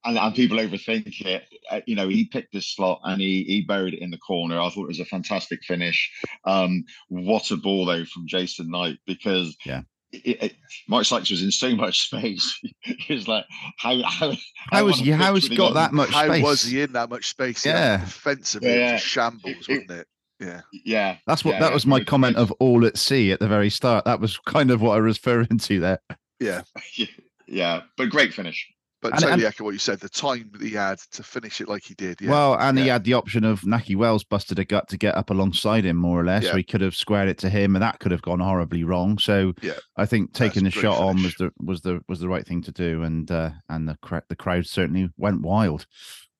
[0.04, 1.44] and, and people overthink it.
[1.70, 4.60] Uh, you know, he picked this slot and he he buried it in the corner.
[4.60, 6.10] I thought it was a fantastic finish.
[6.44, 9.82] Um, what a ball though from Jason Knight because Yeah.
[10.12, 10.54] It, it,
[10.88, 12.58] Mike Sykes was in so much space.
[12.80, 13.44] he was like,
[13.76, 14.32] how how
[14.70, 15.10] How has on he?
[15.10, 16.16] a How has he got got- that much space?
[16.20, 16.42] How space?
[16.42, 17.66] was he in that much space?
[17.66, 17.98] Yeah.
[17.98, 18.92] defensively, it Yeah.
[18.94, 20.06] was a shambles, It- it- wasn't it?
[20.38, 23.40] Yeah, Yeah, That's what yeah, that yeah, was my comment of all at sea at
[23.40, 24.04] the very start.
[24.04, 25.98] That was kind of what I was referring to there.
[26.40, 26.60] yeah.
[27.48, 28.68] yeah, but great finish.
[29.06, 30.00] But And- totally and- echo what you said.
[30.00, 32.20] The time that he had to finish it like he did.
[32.20, 35.14] Yeah, Well, and he had the option of Nahki Wells busted a gut to get
[35.14, 36.42] up alongside him, more or less.
[36.42, 36.50] Yeah.
[36.50, 39.18] So he could have squared it to him, and that could have gone horribly wrong.
[39.18, 39.74] So Yeah.
[39.96, 42.62] I think taking a the shot on was the was the was the right thing
[42.62, 45.86] to do, and uh, and the cra- the crowd certainly went wild.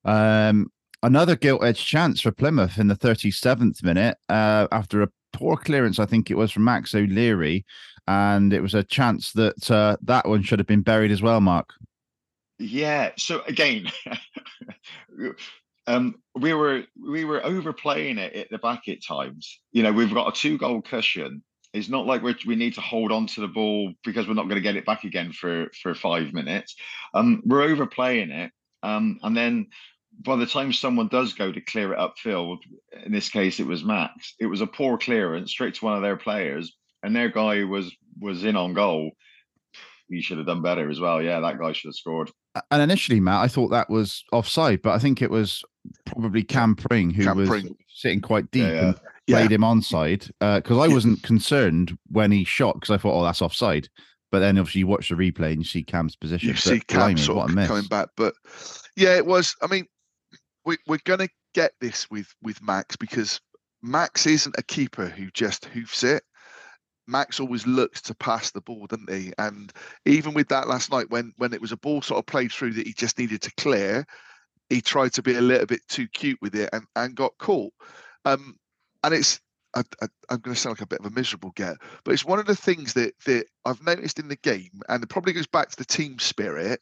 [0.03, 0.67] Um,
[1.03, 5.99] another gilt edged chance for Plymouth in the 37th minute uh, after a poor clearance,
[5.99, 7.65] I think it was from Max O'Leary,
[8.07, 11.41] and it was a chance that uh, that one should have been buried as well.
[11.41, 11.73] Mark.
[12.59, 13.11] Yeah.
[13.17, 13.91] So again,
[15.87, 19.59] um, we were we were overplaying it at the back at times.
[19.71, 21.43] You know, we've got a two goal cushion.
[21.73, 24.43] It's not like we we need to hold on to the ball because we're not
[24.43, 26.75] going to get it back again for for five minutes.
[27.13, 28.51] Um, we're overplaying it,
[28.83, 29.67] um, and then
[30.19, 32.59] by the time someone does go to clear it upfield,
[33.05, 34.33] in this case it was Max.
[34.39, 37.95] It was a poor clearance straight to one of their players, and their guy was
[38.19, 39.11] was in on goal.
[40.09, 41.21] He should have done better as well.
[41.21, 42.31] Yeah, that guy should have scored.
[42.71, 45.63] And initially, Matt, I thought that was offside, but I think it was
[46.05, 47.75] probably Cam Pring who Cam was Pring.
[47.89, 49.37] sitting quite deep Yeah, and Yeah.
[49.39, 50.29] played him onside.
[50.41, 53.87] Uh, because I wasn't concerned when he shot because I thought, oh, that's offside.
[54.31, 56.49] But then obviously you watch the replay and you see Cam's position.
[56.49, 58.09] you see Cam blimey, sort of coming back.
[58.17, 58.33] But
[58.97, 59.55] yeah, it was.
[59.61, 59.85] I mean,
[60.65, 63.39] we, we're going to get this with with Max because
[63.81, 66.23] Max isn't a keeper who just hoofs it.
[67.07, 69.33] Max always looks to pass the ball, doesn't he?
[69.37, 69.71] And
[70.05, 72.73] even with that last night, when when it was a ball sort of played through
[72.73, 74.05] that he just needed to clear,
[74.69, 77.73] he tried to be a little bit too cute with it and, and got caught.
[78.25, 78.57] Um,
[79.03, 79.39] and it's
[79.75, 79.83] I,
[80.29, 82.45] I'm going to sound like a bit of a miserable get, but it's one of
[82.45, 85.77] the things that that I've noticed in the game, and it probably goes back to
[85.77, 86.81] the team spirit.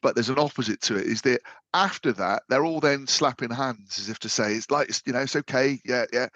[0.00, 1.06] But there's an opposite to it.
[1.06, 1.40] Is that
[1.74, 5.20] after that they're all then slapping hands as if to say it's like you know
[5.20, 6.28] it's okay, yeah, yeah.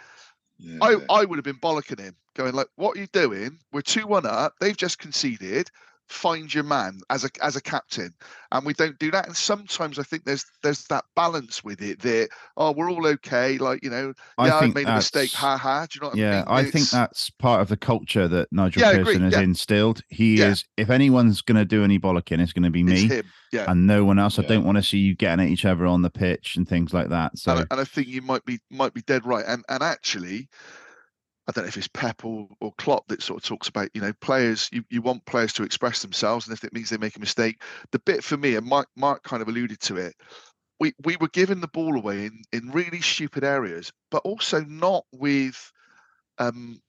[0.80, 3.58] I, I would have been bollocking him, going like, "What are you doing?
[3.72, 4.54] We're two one up.
[4.60, 5.70] They've just conceded.
[6.12, 8.12] Find your man as a as a captain,
[8.52, 9.26] and we don't do that.
[9.26, 13.58] And sometimes I think there's there's that balance with it that oh we're all okay,
[13.58, 15.86] like you know I yeah I, think made a mistake, that's- ha ha.
[15.90, 18.82] Do you know what Yeah, I I think that's part of the culture that Nigel
[18.82, 19.40] Yeah, Pearson has yeah.
[19.40, 20.02] instilled.
[20.08, 20.50] He Yeah.
[20.50, 23.26] is, if anyone's going to do any bollocking, it's going to be it's me him.
[23.52, 23.64] Yeah.
[23.70, 24.38] and no one else.
[24.38, 26.92] I don't want to see you getting at each other on the pitch and things
[26.94, 27.36] like that.
[27.38, 29.44] So and, and I think you might be might be dead right.
[29.46, 30.48] And and actually,
[31.48, 34.00] I don't know if it's Pep or, or Klopp that sort of talks about you
[34.00, 34.68] know players.
[34.72, 37.62] You, you want players to express themselves, and if it means they make a mistake,
[37.90, 40.14] the bit for me and Mike, Mark kind of alluded to it.
[40.80, 45.04] We we were giving the ball away in in really stupid areas, but also not
[45.12, 45.72] with.
[46.38, 46.80] Um,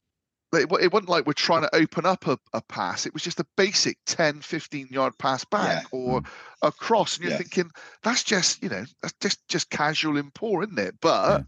[0.53, 3.05] it, it wasn't like we're trying to open up a, a pass.
[3.07, 6.21] It was just a basic 10, 15 yard pass back or
[6.61, 7.15] a cross.
[7.15, 7.37] And you're Yeah.
[7.39, 7.71] thinking,
[8.03, 10.95] that's just, you know, that's just just casual and poor, isn't it?
[11.01, 11.43] But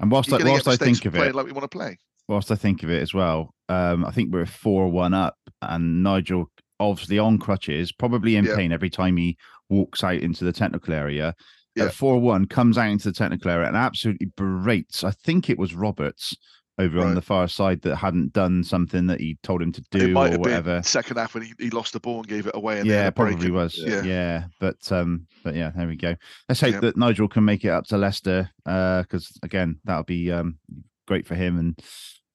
[0.00, 1.98] and whilst you're I, whilst I think of it, like we want to play.
[2.28, 6.02] whilst I think of it as well, um, I think we're four one up, and
[6.02, 8.56] Nigel obviously on crutches, probably in Yeah.
[8.56, 9.36] pain every time he
[9.70, 11.34] walks out into the technical area.
[11.76, 11.84] Yeah.
[11.84, 15.02] At four one, comes out into the technical area and absolutely berates.
[15.02, 16.36] I think it was Roberts
[16.78, 20.16] over on the far side that hadn't done something that he told him to do
[20.16, 20.82] or whatever.
[20.82, 22.80] second half when he, he lost the ball and gave it away.
[22.80, 23.78] And Yeah, probably was.
[23.78, 24.02] Yeah.
[24.02, 24.44] Yeah.
[24.58, 26.16] but um, but yeah, there we go.
[26.48, 26.80] Let's hope Yeah.
[26.80, 30.58] that Nigel can make it up to Leicester, uh, because again, that'll be um
[31.06, 31.78] great for him and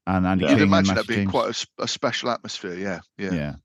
[0.07, 0.49] and Andy Yeah.
[0.51, 2.75] King You'd imagine that being quite a special atmosphere.
[2.75, 3.33] Yeah, yeah.
[3.33, 3.55] yeah.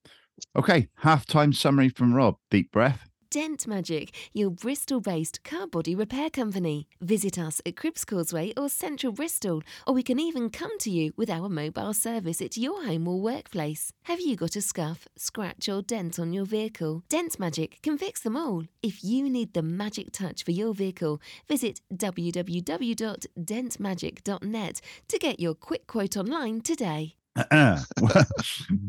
[0.56, 2.36] Okay, halftime summary from Rob.
[2.50, 3.08] Deep breath.
[3.35, 6.87] Dent Magic, your Bristol based car body repair company.
[7.01, 11.12] Visit us at Cribbs Causeway or Central Bristol, or we can even come to you
[11.16, 13.93] with our mobile service at your home or workplace.
[14.05, 17.03] Have you got a scuff, scratch, or dent on your vehicle?
[17.09, 18.66] Dent Magic can fix them all.
[18.85, 25.89] If you need the magic touch for your vehicle, visit www.dentmagic.net to get your quick
[25.89, 27.16] quote online today.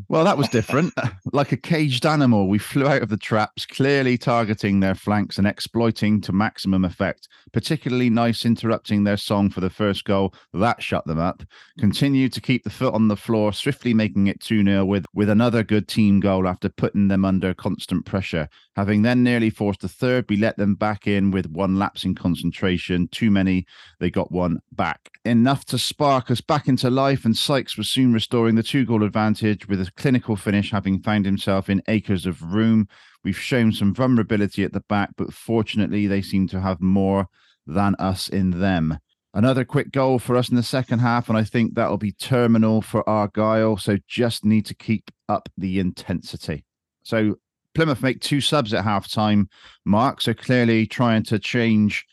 [0.08, 0.93] well, that was different.
[1.34, 5.48] Like a caged animal, we flew out of the traps, clearly targeting their flanks and
[5.48, 7.28] exploiting to maximum effect.
[7.54, 10.34] Particularly nice interrupting their song for the first goal.
[10.54, 11.41] That shut them up.
[11.80, 15.30] Continued to keep the foot on the floor, swiftly making it 2 0 with, with
[15.30, 18.48] another good team goal after putting them under constant pressure.
[18.76, 22.14] Having then nearly forced a third, we let them back in with one lapse in
[22.14, 23.08] concentration.
[23.08, 23.66] Too many,
[24.00, 25.12] they got one back.
[25.24, 29.01] Enough to spark us back into life, and Sykes was soon restoring the two goal
[29.01, 32.86] advantage with a clinical finish, having found himself in acres of room.
[33.23, 37.27] We've shown some vulnerability at the back, but fortunately, they seem to have more
[37.65, 38.99] than us in them.
[39.33, 42.81] Another quick goal for us in the second half, and I think that'll be terminal
[42.81, 43.77] for Argyle.
[43.77, 46.65] So just need to keep up the intensity.
[47.03, 47.36] So
[47.73, 49.47] Plymouth make two subs at half time,
[49.86, 50.19] Mark.
[50.19, 52.05] So clearly trying to change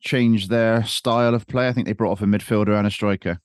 [0.00, 1.68] change their style of play.
[1.68, 3.42] I think they brought off a midfielder and a striker.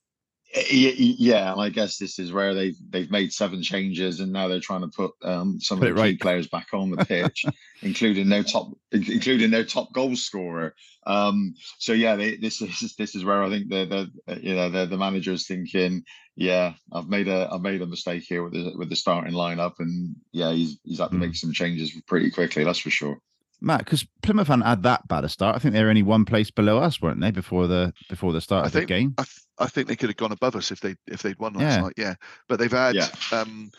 [0.70, 4.60] Yeah, and I guess this is where they've they've made seven changes, and now they're
[4.60, 6.20] trying to put um, some Put of the key right.
[6.20, 7.44] players back on the pitch,
[7.82, 10.74] including their top, including their top goal scorer.
[11.06, 14.70] Um, so yeah, they, this is this is where I think the the you know
[14.70, 16.04] the the manager's thinking,
[16.36, 19.74] yeah, I've made a I've made a mistake here with the with the starting lineup,
[19.80, 21.20] and yeah, he's he's had to Hmm.
[21.20, 22.62] make some changes pretty quickly.
[22.62, 23.18] That's for sure.
[23.60, 25.56] Matt, because Plymouth hadn't had that bad a start.
[25.56, 28.40] I think they were only one place below us, weren't they, before the before the
[28.40, 29.14] start I of the game?
[29.18, 31.54] I, th- I think they could have gone above us if they if they'd won
[31.54, 31.80] last Yeah.
[31.80, 31.92] night.
[31.96, 32.14] Yeah,
[32.48, 33.08] but they've had Yeah.
[33.32, 33.70] um,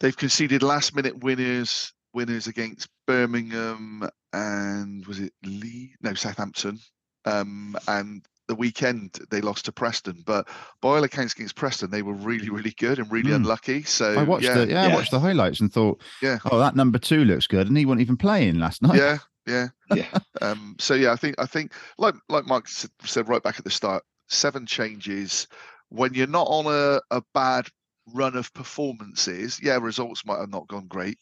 [0.00, 5.94] they've conceded last minute winners winners against Birmingham and was it Lee?
[6.02, 6.78] No, Southampton.
[7.26, 10.48] Um, and the weekend they lost to Preston, but
[10.80, 13.36] by all accounts against Preston they were really really good and really Hmm.
[13.36, 13.82] unlucky.
[13.82, 16.38] So I watched yeah, the yeah, I watched the highlights and thought, Yeah.
[16.50, 18.96] oh, that number two looks good, and he wasn't even playing last night.
[18.96, 19.68] yeah, yeah.
[19.94, 20.06] Yeah,
[20.40, 23.70] Um, so yeah, I think I think like like Mark said right back at the
[23.70, 25.46] start, seven changes
[25.90, 27.68] when you're not on a, a bad
[28.14, 29.60] run of performances.
[29.62, 31.18] Yeah, results might have not gone great.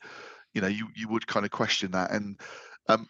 [0.55, 2.11] You know, you you would kind of question that.
[2.13, 2.41] And
[2.89, 3.07] um,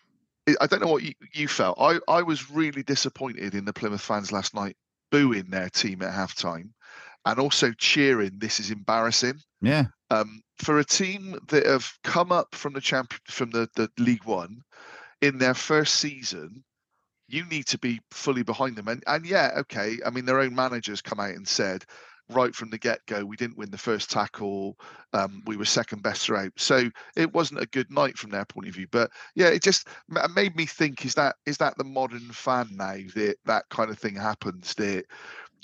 [0.61, 1.79] I- don't know what you, you felt.
[1.81, 4.77] I I was really disappointed in the Plymouth fans last night
[5.11, 6.71] booing their team at halftime
[7.25, 8.39] and also cheering.
[8.39, 9.85] This is embarrassing Yeah.
[10.11, 14.25] um, for a team that have come up from the champion from the, the League
[14.25, 14.61] One
[15.23, 16.65] in their first season,
[17.29, 18.89] you need to be fully behind them.
[18.89, 19.99] And and yeah, okay.
[20.05, 21.85] I mean, their own managers come out and said
[22.31, 24.77] right from the get go, we didn't win the first tackle.
[25.13, 28.69] Um, we were second best throughout, so it wasn't a good night from their point
[28.69, 28.87] of view.
[28.91, 29.89] But yeah, it just
[30.35, 33.99] made me think: is that is that the modern fan now that that kind of
[33.99, 34.75] thing happens?
[34.75, 35.05] That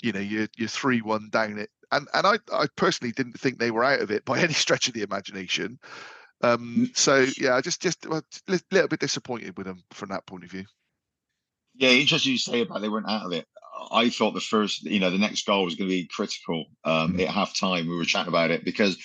[0.01, 3.57] you know you're you're three one down it and and I I personally didn't think
[3.57, 5.79] they were out of it by any stretch of the imagination.
[6.43, 10.43] Um, so yeah, I just just a little bit disappointed with them from that point
[10.43, 10.65] of view.
[11.75, 13.45] Yeah, interesting you say about they weren't out of it.
[13.91, 17.13] I thought the first, you know, the next goal was going to be critical um,
[17.13, 17.21] Mm.
[17.23, 17.87] at half time.
[17.87, 18.97] We were chatting about it because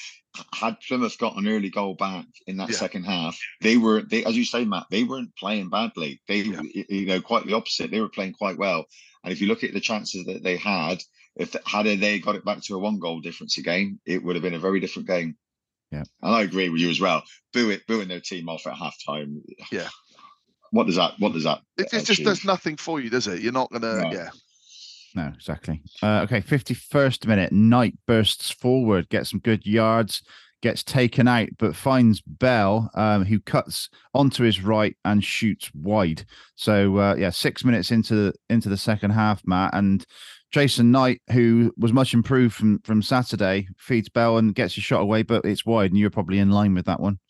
[0.53, 2.77] had Plymouth got an early goal back in that Yeah.
[2.77, 6.21] second half, they were they as you say, Matt, they weren't playing badly.
[6.29, 6.61] They Yeah.
[6.89, 7.91] you know quite the opposite.
[7.91, 8.85] They were playing quite well.
[9.25, 11.03] And if you look at the chances that they had,
[11.37, 14.43] if had they got it back to a one goal difference again, it would have
[14.43, 15.37] been a very different game.
[15.91, 16.05] Yeah.
[16.23, 17.23] And I agree with you as well.
[17.53, 19.41] Boo it, booing their team off at halftime.
[19.73, 19.89] Yeah.
[20.71, 23.41] What does that what does that It, it just does nothing for you, does it?
[23.41, 24.03] You're not gonna.
[24.03, 24.13] No.
[24.13, 24.31] Yeah.
[25.17, 25.83] No, exactly.
[26.03, 30.23] Uh, okay, 51st minute, Knight bursts forward, gets some good yards,
[30.61, 36.27] gets taken out, but finds Bell, um, who cuts onto his right and shoots wide.
[36.55, 40.05] So uh, yeah, six minutes into into the second half, Matt, and
[40.53, 45.01] Jason Knight, who was much improved from from Saturday, feeds Bell and gets a shot
[45.01, 47.21] away, but it's wide, and you're probably in line with that one.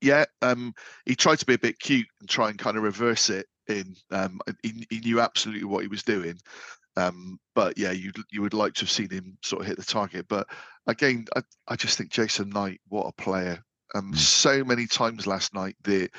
[0.00, 0.74] Yeah, um,
[1.06, 3.94] he tried to be a bit cute and try and kind of reverse it in.
[4.10, 6.38] Um, he, he knew absolutely what he was doing.
[6.96, 9.84] Um, but yeah, you you would like to have seen him sort of hit the
[9.84, 10.26] target.
[10.28, 10.46] But
[10.86, 13.62] again, I, I just think Jason Knight, what a player.
[13.94, 14.16] Um, Mm.
[14.16, 16.10] so many times last night that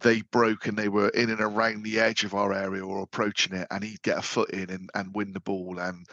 [0.00, 3.56] they broke and they were in and around the edge of our area or approaching
[3.56, 5.78] it, and he'd get a foot in and, and win the ball.
[5.78, 6.06] And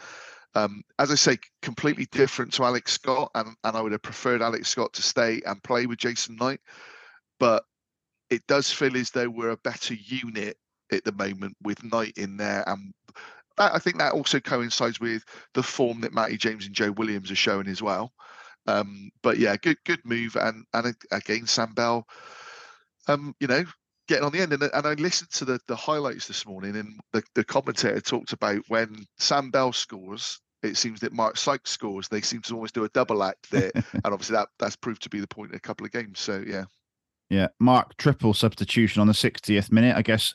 [0.54, 4.42] um, as I say, completely different to Alex Scott, and, and I would have preferred
[4.42, 6.60] Alex Scott to stay and play with Jason Knight
[7.40, 7.64] but
[8.28, 10.56] it does feel as though we're a better unit
[10.92, 12.92] at the moment with Knight in there, and
[13.56, 15.24] that, I think that also coincides with
[15.54, 18.12] the form that Matty James and Joe Williams are showing as well.
[18.66, 22.06] Um, but yeah, good good move, and and again Sam Bell,
[23.08, 23.64] um, you know,
[24.08, 27.00] getting on the end, and, and I listened to the the highlights this morning, and
[27.12, 30.40] the the commentator talked about when Sam Bell scores.
[30.62, 32.06] It seems that Mark Sykes scores.
[32.08, 35.08] They seem to almost do a double act there, and obviously that that's proved to
[35.08, 36.20] be the point in a couple of games.
[36.20, 36.64] So yeah,
[37.30, 39.96] Yeah, Mark triple substitution on the 60th minute.
[39.96, 40.34] I guess.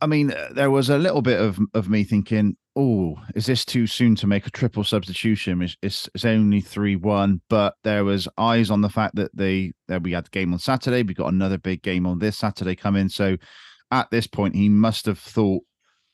[0.00, 3.86] I mean, there was a little bit of of me thinking, "Oh, is this too
[3.86, 5.62] soon to make a triple substitution?
[5.62, 9.72] It's it's, it's only three one." But there was eyes on the fact that they
[9.88, 11.02] that we had the game on Saturday.
[11.02, 13.08] We got another big game on this Saturday coming.
[13.08, 13.36] So,
[13.90, 15.62] at this point, he must have thought,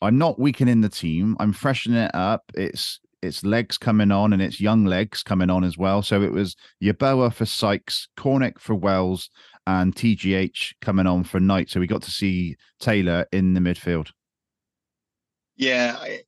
[0.00, 1.36] "I'm not weakening the team.
[1.40, 2.44] I'm freshening it up.
[2.54, 6.32] It's it's legs coming on and it's young legs coming on as well." So it
[6.32, 9.30] was Yeboah for Sykes, Cornick for Wells,
[9.68, 11.68] and TGH coming on for Knight.
[11.68, 14.08] So we got to see Taylor in the midfield.
[15.58, 16.20] Yeah, I,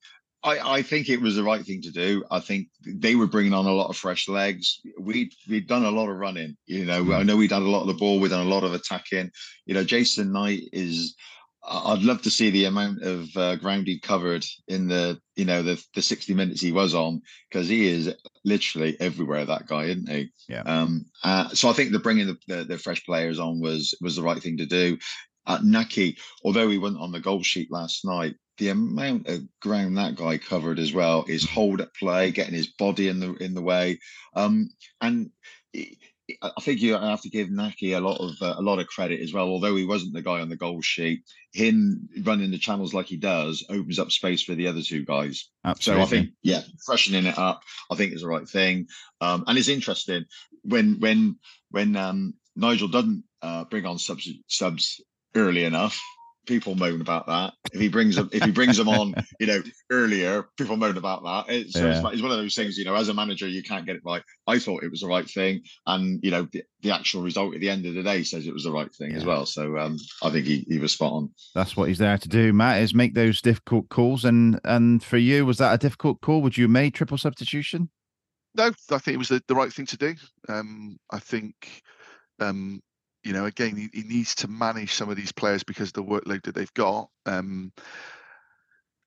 [0.42, 2.22] I, I think it was the right thing to do.
[2.30, 4.80] I think they were bringing on a lot of fresh legs.
[4.98, 6.54] We'd, we'd done a lot of running.
[6.66, 7.12] You know, hmm.
[7.14, 8.20] I know we'd had done a lot of the ball.
[8.20, 9.30] We'd done a lot of attacking.
[9.64, 11.16] You know, Jason Knight is.
[11.70, 15.62] I'd love to see the amount of uh, ground he covered in the you know
[15.62, 18.12] the the sixty minutes he was on because he is
[18.44, 19.44] literally everywhere.
[19.44, 20.30] That guy, isn't he?
[20.48, 20.62] Yeah.
[20.62, 21.06] Um.
[21.22, 24.22] Uh, so I think the bringing the, the the fresh players on was was the
[24.22, 24.98] right thing to do.
[25.46, 29.96] Uh, Nahki, although he wasn't on the goal sheet last night, the amount of ground
[29.96, 33.54] that guy covered as well, his hold at play, getting his body in the in
[33.54, 33.98] the way,
[34.34, 34.68] um,
[35.00, 35.30] and
[36.42, 39.20] I think you have to give Nahki a lot of uh, a lot of credit
[39.20, 39.48] as well.
[39.48, 41.22] Although he wasn't the guy on the goal sheet,
[41.52, 45.48] him running the channels like he does opens up space for the other two guys.
[45.64, 46.02] Absolutely.
[46.02, 48.86] So I think, yeah, freshening it up, I think is the right thing.
[49.20, 50.24] Um, and it's interesting
[50.62, 51.38] when when
[51.70, 55.00] when um, Nigel doesn't uh, bring on subs subs
[55.34, 56.00] early enough.
[56.50, 57.52] People moan about that.
[57.72, 61.22] If he brings them, if he brings them on, you know, earlier, people moan about
[61.22, 61.54] that.
[61.54, 62.02] It's, so it's, Yeah.
[62.02, 64.02] like- it's one of those things, you know, as a manager, you can't get it
[64.04, 64.24] right.
[64.48, 67.60] I thought it was the right thing, and you know, the, the actual result at
[67.60, 69.46] the end of the day says it was the right thing as well.
[69.46, 71.30] So um, I think he, he was spot on.
[71.54, 74.24] that's what he's there to do, Matt, is make those difficult calls.
[74.24, 76.42] And and for you, was that a difficult call?
[76.42, 77.90] Would you have made triple substitution?
[78.56, 80.16] no, I think it was the, the right thing to do.
[80.48, 81.54] Um, I think,
[82.40, 82.80] um,
[83.24, 86.04] you know, again, he, he needs to manage some of these players because of the
[86.04, 87.08] workload that they've got.
[87.26, 87.72] Um,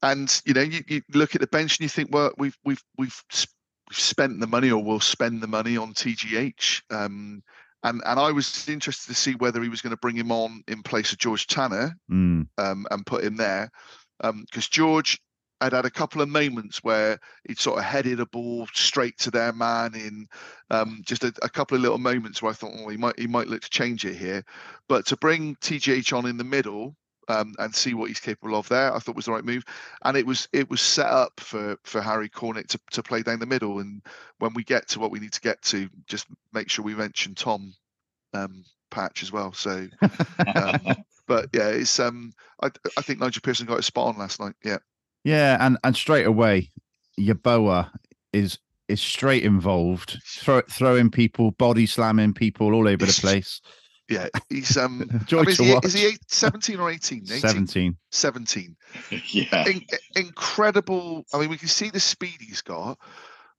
[0.02, 2.84] and you know, you, you look at the bench and you think, well, we've we've
[2.98, 6.82] we've we've spent the money or we'll spend the money on TGH.
[6.92, 7.42] Um,
[7.84, 10.64] and and I was interested to see whether he was going to bring him on
[10.68, 13.70] in place of George Tanner Mm, um, and put him there
[14.22, 15.20] because George
[15.64, 19.32] had had a couple of moments where he'd sort of headed a ball straight to
[19.32, 20.28] their man in
[20.70, 23.28] um, just a, a couple of little moments where I thought, oh, he might he
[23.28, 24.44] might look to change it here,
[24.88, 26.96] but to bring TGH on in the middle
[27.30, 29.64] um, and see what he's capable of there, I thought was the right move,
[30.04, 33.40] and it was it was set up for for Harry Cornick to to play down
[33.40, 34.02] the middle, and
[34.40, 37.36] when we get to what we need to get to, just make sure we mention
[37.36, 37.74] Tom
[38.34, 39.54] um, Patch as well.
[39.54, 39.88] So
[40.56, 40.80] um,
[41.28, 44.56] but yeah, it's um, I I think Nigel Pearson got it spot on last night.
[44.64, 44.78] Yeah,
[45.24, 46.72] yeah, and and straight away,
[47.20, 47.90] Yeboah
[48.32, 53.62] is is straight involved, throw, throwing people, body slamming people all over the place.
[54.10, 57.24] yeah, he's um, I Joy mean, is, to he, is he eight, 17 or 18?
[57.24, 57.40] 18?
[57.40, 57.98] 17.
[58.12, 58.76] 17.
[59.32, 59.82] yeah, In,
[60.16, 61.24] incredible.
[61.34, 62.98] I mean, we can see the speed he's got,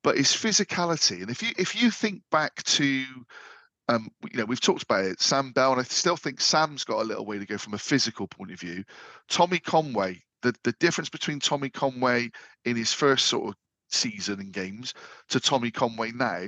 [0.02, 1.22] but his physicality.
[1.22, 3.04] And if you if you think back to
[3.88, 5.20] um, you know, we've talked about it.
[5.20, 7.78] Sam Bell, and I still think Sam's got a little way to go from a
[7.78, 8.82] physical point of view.
[9.28, 12.30] Tommy Conway, the, the difference between Tommy Conway
[12.64, 13.54] in his first sort of
[13.90, 14.94] season and games
[15.30, 16.46] to Tommy Conway now,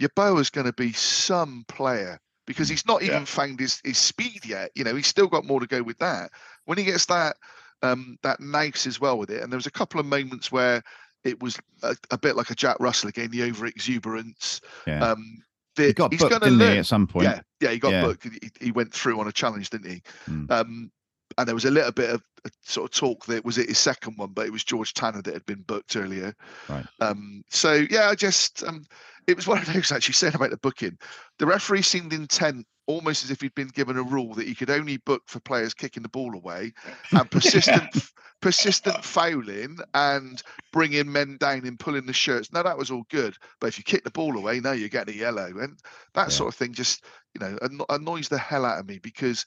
[0.00, 3.24] Yeboah's going to be some player because he's not even Yeah.
[3.24, 4.70] found his, his speed yet.
[4.74, 6.30] You know, he's still got more to go with that.
[6.66, 7.36] When he gets that
[7.82, 10.82] um, that nice as well with it, and there was a couple of moments where
[11.24, 14.60] it was a, a bit like a Jack Russell again, the over exuberance.
[14.86, 15.10] Yeah.
[15.10, 15.42] Um,
[15.76, 16.72] he got he's booked, going to didn't learn.
[16.72, 17.24] he, at some point?
[17.26, 18.02] Yeah, yeah, he got Yeah.
[18.02, 18.24] booked.
[18.24, 20.02] He, he went through on a challenge, didn't he?
[20.28, 20.50] Mm.
[20.50, 20.90] Um,
[21.38, 23.78] and there was a little bit of a sort of talk that was it his
[23.78, 26.34] second one, but it was George Tanner that had been booked earlier.
[26.68, 26.84] Right.
[27.00, 28.84] Um, so yeah, I just um,
[29.26, 30.98] it was one of those actually saying about the booking.
[31.38, 34.70] The referee seemed intent, almost as if he'd been given a rule that he could
[34.70, 36.72] only book for players kicking the ball away
[37.12, 37.94] and persistent
[38.40, 42.52] persistent fouling and bringing men down and pulling the shirts.
[42.52, 45.14] Now that was all good, but if you kick the ball away, now you're getting
[45.14, 45.78] a yellow, and
[46.14, 46.34] that Yeah.
[46.34, 47.58] sort of thing just you know
[47.90, 49.44] annoys the hell out of me because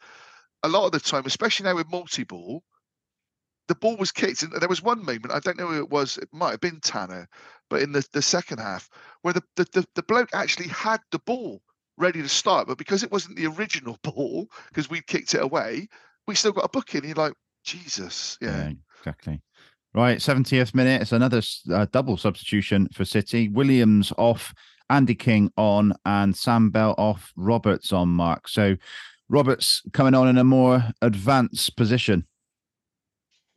[0.64, 2.64] a lot of the time, especially now with multi-ball,
[3.68, 6.18] the ball was kicked, and there was one moment I don't know who it was.
[6.18, 7.28] It might have been Tanner,
[7.70, 8.90] but in the, the second half,
[9.22, 11.62] where the, the the the bloke actually had the ball
[11.98, 15.88] ready to start, but because it wasn't the original ball, because we'd kicked it away,
[16.28, 17.06] we still got a booking.
[17.06, 17.34] You're like,
[17.64, 18.58] Jesus, yeah.
[18.58, 19.42] Yeah, exactly.
[19.94, 21.02] Right, 70th minute.
[21.02, 21.42] It's another
[21.72, 23.50] uh, double substitution for City.
[23.50, 24.54] Williams off,
[24.90, 27.34] Andy King on, and Sam Bell off.
[27.36, 28.48] Roberts on mark.
[28.48, 28.78] So
[29.32, 32.28] Roberts coming on in a more advanced position.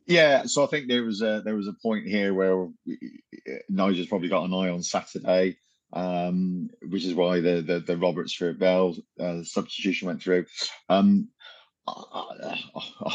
[0.07, 3.21] Yeah, so I think there was a there was a point here where we-
[3.69, 5.57] Nigel's probably got an eye on Saturday,
[5.93, 10.45] um, which is why the the, the Roberts for Bell uh, substitution went through.
[10.89, 11.29] Um,
[11.87, 12.59] I,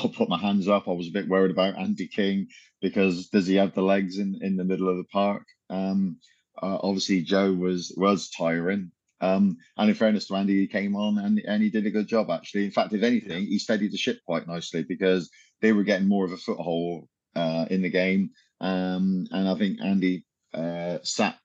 [0.02, 0.86] will put my hands up.
[0.86, 2.48] I was a bit worried about Andy King
[2.80, 5.44] because does he have the legs in in the middle of the park?
[5.70, 6.18] Um,
[6.60, 8.90] uh, obviously, Joe was was tiring.
[9.20, 12.06] Um, and in fairness to Andy, he came on and, and he did a good
[12.06, 12.64] job actually.
[12.64, 16.24] In fact, if anything, he steadied the ship quite nicely because they were getting more
[16.24, 17.06] of a foothold
[17.36, 18.30] uh, in the game.
[18.60, 21.36] Um, and I think Andy uh, sat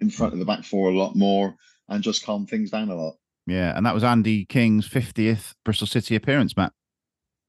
[0.00, 1.56] in front of the back four a lot more
[1.88, 3.16] and just calmed things down a lot.
[3.46, 6.72] Yeah, and that was Andy King's 50th Bristol City appearance, Matt.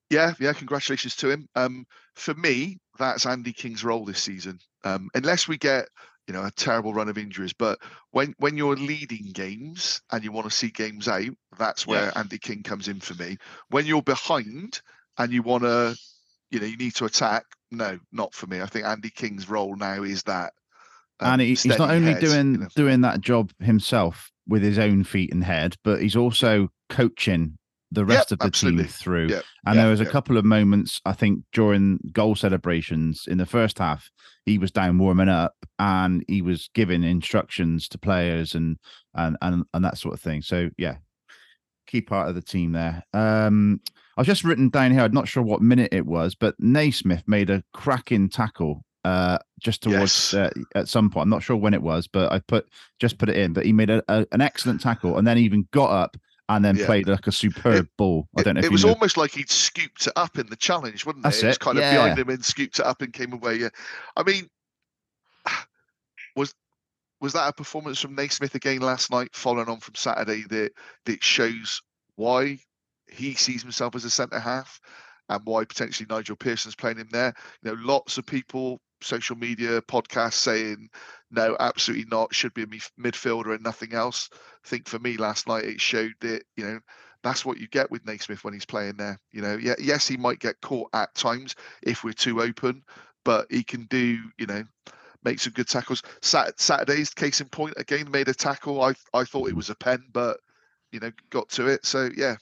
[0.10, 1.48] Yeah, yeah, congratulations to him.
[1.56, 4.60] Um, for me, that's Andy King's role this season.
[4.84, 5.88] Um, unless we get,
[6.28, 7.80] you know, a terrible run of injuries, but
[8.12, 12.12] when when you're leading games and you want to see games out, that's where Yeah.
[12.16, 13.38] Andy King comes in for me.
[13.70, 14.82] When you're behind
[15.18, 15.96] and you want to,
[16.50, 18.62] you know, you need to attack, no, not for me.
[18.62, 20.54] I think Andy King's role now is that.
[21.20, 22.68] um, and he, he's not only head, you doing know.
[22.76, 27.58] doing that job himself with his own feet and head, but he's also coaching
[27.92, 28.84] the rest of the absolutely.
[28.84, 29.28] team through.
[29.28, 33.38] Yeah, And yeah, there was a couple of moments, I think, during goal celebrations in
[33.38, 34.10] the first half,
[34.46, 38.78] he was down warming up and he was giving instructions to players and
[39.14, 40.42] and and, and that sort of thing.
[40.42, 40.98] So yeah,
[41.88, 43.04] key part of the team there.
[43.14, 43.82] Um,
[44.18, 45.02] I've just written down here.
[45.02, 49.84] I'm not sure what minute it was, but Naismith made a cracking tackle uh, just
[49.84, 50.34] towards Yes.
[50.34, 51.24] uh, at some point.
[51.24, 52.68] I'm not sure when it was, but I put
[53.00, 53.54] just put it in.
[53.54, 56.18] But he made a, a, an excellent tackle and then even got up
[56.50, 56.86] and then Yeah.
[56.86, 58.28] played like a superb ball.
[58.38, 58.92] I don't know if it was know.
[58.92, 61.46] almost like he'd scooped it up in the challenge, wouldn't That's it?
[61.46, 63.56] It was it, kind of behind him and scooped it up and came away.
[63.56, 63.70] Yeah,
[64.16, 64.50] I mean,
[66.36, 66.54] was
[67.22, 70.72] was that a performance from Naismith again last night, following on from Saturday, that
[71.06, 71.82] that shows
[72.16, 72.60] why
[73.08, 74.80] he sees himself as a centre half
[75.30, 77.34] and why potentially Nigel Pearson's playing him there.
[77.64, 80.90] You know, lots of people, social media, podcasts saying
[81.32, 82.34] no, absolutely not.
[82.34, 84.30] Should be a midfielder and nothing else.
[84.34, 86.80] I think for me last night it showed that you know
[87.24, 89.20] that's what you get with Naismith when he's playing there.
[89.32, 92.84] You know, yeah, yes, he might get caught at times if we're too open,
[93.24, 94.64] but he can do, you know,
[95.24, 96.04] make some good tackles.
[96.22, 98.82] Sat- Saturday's case in point again made a tackle.
[98.82, 100.38] I I thought it was a pen, but
[100.92, 101.86] you know, got to it.
[101.86, 102.36] So yeah,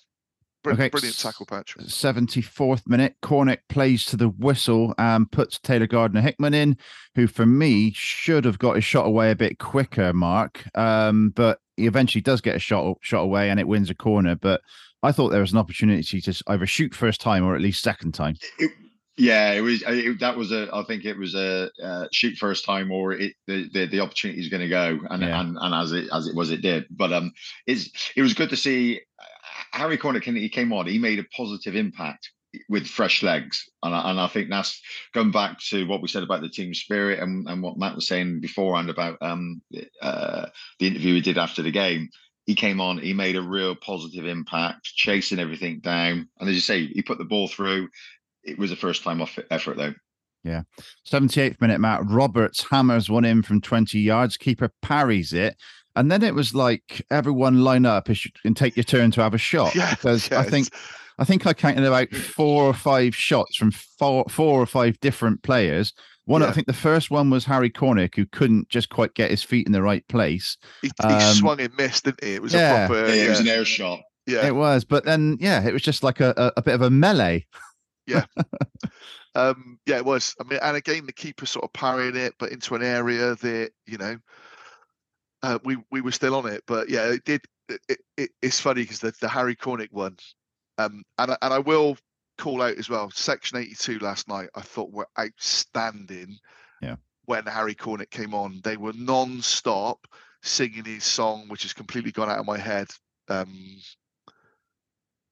[0.63, 1.75] br- Okay, brilliant tackle, patch.
[1.77, 6.77] 74th minute, Cornick plays to the whistle and puts Taylor Gardner Hickman in,
[7.15, 10.63] who for me should have got his shot away a bit quicker, Mark.
[10.75, 14.35] Um, but he eventually does get a shot shot away and it wins a corner.
[14.35, 14.61] But
[15.01, 18.13] I thought there was an opportunity to either shoot first time or at least second
[18.13, 18.35] time.
[18.57, 18.71] It,
[19.15, 19.83] yeah, it was.
[19.85, 20.69] It, that was a.
[20.73, 24.39] I think it was a uh, shoot first time, or it the the, the opportunity
[24.41, 25.39] is going to go, and, Yeah.
[25.39, 26.85] and and as it as it was, it did.
[26.89, 27.31] But um,
[27.67, 29.23] it's it was good to see uh,
[29.73, 30.23] Harry Cornick.
[30.23, 30.87] He came on.
[30.87, 32.29] He made a positive impact
[32.69, 34.79] with fresh legs, and I, and I think that's
[35.13, 38.07] going back to what we said about the team spirit and, and what Matt was
[38.07, 39.61] saying beforehand about um
[40.01, 40.45] uh,
[40.79, 42.09] the interview he did after the game.
[42.45, 42.97] He came on.
[42.97, 47.17] He made a real positive impact, chasing everything down, and as you say, he put
[47.17, 47.89] the ball through
[48.43, 49.93] it was a first time off effort though.
[50.43, 50.63] Yeah.
[51.09, 54.35] 78th minute, Matt Roberts hammers one in from 20 yards.
[54.35, 55.55] Keeper parries it.
[55.95, 58.09] And then it was like everyone line up
[58.43, 59.75] and take your turn to have a shot.
[59.83, 60.69] Yeah, because yeah, I think
[61.19, 65.43] I think I counted about four or five shots from four four or five different
[65.43, 65.93] players.
[66.25, 69.43] One, I think the first one was Harry Cornick, who couldn't just quite get his
[69.43, 70.57] feet in the right place.
[70.81, 72.35] he, he um, swung and missed, didn't he?
[72.35, 72.85] It was yeah.
[72.85, 73.07] a proper.
[73.07, 73.99] yeah, Yeah, it was an air shot.
[74.25, 74.47] yeah.
[74.47, 76.89] It was, but then yeah, it was just like a, a, a bit of a
[76.89, 77.45] melee.
[78.07, 78.25] Yeah,
[79.35, 80.35] um, yeah, it was.
[80.39, 83.71] I mean, and again, the keeper sort of parrying it, but into an area that
[83.85, 84.17] you know,
[85.43, 86.63] uh, we we were still on it.
[86.65, 87.41] But yeah, it did.
[87.69, 90.17] It, it, it- it's funny because the, the Harry Cornick one,
[90.77, 91.97] um, and I- and I will
[92.37, 93.09] call out as well.
[93.11, 96.37] Section eighty two last night, I thought were outstanding.
[96.81, 96.95] Yeah.
[97.25, 100.05] When Harry Cornick came on, they were non-stop
[100.41, 102.89] singing his song, which has completely gone out of my head.
[103.29, 103.77] Um,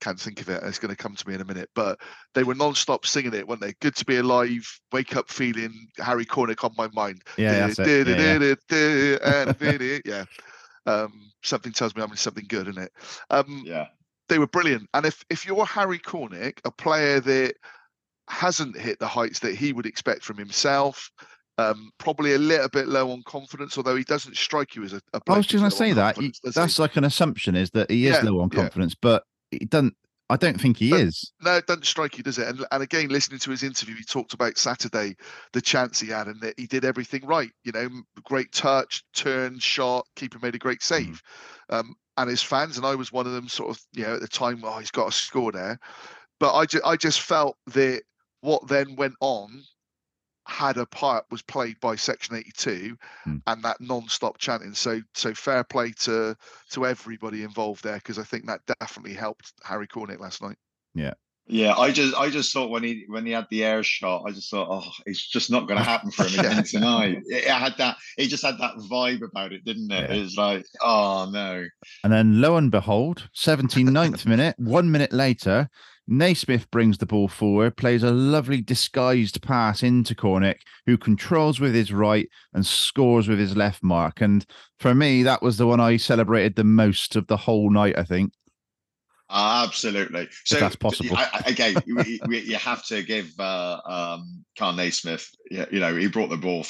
[0.02, 0.62] can't think of it.
[0.64, 1.70] It's going to come to me in a minute.
[1.74, 2.00] But
[2.34, 3.74] they were non-stop singing it, weren't they?
[3.80, 4.68] Good to be alive.
[4.92, 7.22] Wake up feeling Harry Cornick on my mind.
[7.38, 7.72] Yeah.
[7.78, 8.54] Yeah, yeah.
[9.70, 10.00] yeah.
[10.06, 10.26] yeah.
[10.86, 12.92] Um, something tells me I'm in something good, isn't it?
[13.30, 13.88] Um, Yeah.
[14.30, 14.90] they were brilliant.
[14.94, 17.54] And if if you're Harry Cornick, a player that
[18.28, 21.12] hasn't hit the heights that he would expect from himself,
[21.58, 25.02] um, probably a little bit low on confidence, although he doesn't strike you as a.
[25.14, 26.16] a I was just going to say that.
[26.16, 26.50] Confidence, he?
[26.52, 28.62] that's like an assumption is that he is Yeah, low on yeah.
[28.62, 29.96] confidence, but he doesn't.
[30.30, 31.34] I don't think he But- is.
[31.42, 32.48] No, it doesn't strike you, does it?
[32.48, 35.16] And, and again, listening to his interview, he talked about Saturday,
[35.52, 37.52] the chance he had, and that he did everything right.
[37.66, 37.90] You know,
[38.24, 41.22] great touch, turn, shot, keeper made a great save.
[41.70, 44.22] Um, and his fans, and I was one of them, sort of, you know, at
[44.22, 45.78] the time, oh, he's got a score there.
[46.40, 48.04] But I, ju- I just felt that
[48.40, 49.64] what then went on
[50.48, 53.38] had a part was played by Section 82 Hmm.
[53.48, 54.74] and that non-stop chanting.
[54.74, 56.36] So, so fair play to
[56.72, 60.58] to everybody involved there because I think that definitely helped Harry Cornick last night.
[60.96, 61.14] Yeah,
[61.48, 64.32] Yeah, I just I just thought when he when he had the air shot, I
[64.32, 67.18] just thought, oh, it's just not going to happen for him again tonight.
[67.28, 70.10] It, it had that, it just had that vibe about it, didn't it?
[70.10, 70.16] Yeah.
[70.16, 71.66] It was like, oh no,
[72.04, 75.70] And then lo and behold, 79th minute, one minute later,
[76.08, 81.74] Naismith brings the ball forward, plays a lovely disguised pass into Cornick, who controls with
[81.74, 84.22] his right and scores with his left mark.
[84.22, 84.46] And
[84.80, 88.04] for me, that was the one I celebrated the most of the whole night, I
[88.04, 88.34] think.
[89.30, 90.28] absolutely.
[90.46, 91.16] So that's possible.
[91.16, 95.30] I, again, we, we, you have to give uh, um, Kal Naismith.
[95.50, 96.66] You know, he brought the ball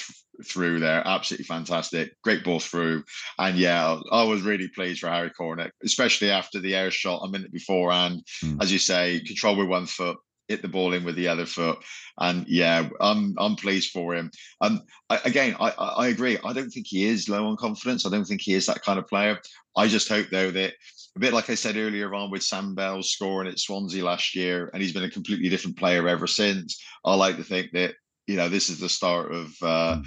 [0.45, 3.03] through there, absolutely fantastic, great ball through,
[3.39, 7.29] and yeah, I was really pleased for Harry Cornick, especially after the air shot a
[7.29, 8.23] minute beforehand.
[8.43, 8.61] Mm.
[8.61, 10.17] As you say, control with one foot,
[10.47, 11.79] hit the ball in with the other foot,
[12.19, 14.29] and yeah, I'm I'm pleased for him.
[14.59, 16.37] Um, I, again, I, I agree.
[16.43, 18.05] I don't think he is low on confidence.
[18.05, 19.39] I don't think he is that kind of player.
[19.75, 20.73] I just hope though that
[21.15, 24.69] a bit like I said earlier on with Sam Bell scoring at Swansea last year,
[24.73, 26.81] and he's been a completely different player ever since.
[27.03, 27.95] I like to think that
[28.27, 30.05] you know this is the start of, uh, Mm.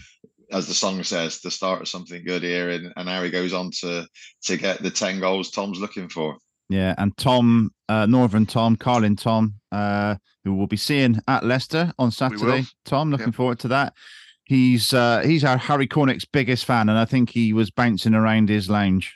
[0.52, 3.70] As the song says, the start of something good here, and, and Harry goes on
[3.80, 4.06] to
[4.44, 6.36] to get the ten goals Tom's looking for.
[6.68, 10.14] Yeah, and Tom, uh, Northern Tom, Carlin Tom, uh,
[10.44, 12.64] who we'll be seeing at Leicester on Saturday.
[12.84, 13.34] Tom, looking Yep.
[13.34, 13.92] forward to that.
[14.44, 18.48] He's uh, he's our Harry Cornick's biggest fan, and I think he was bouncing around
[18.48, 19.14] his lounge.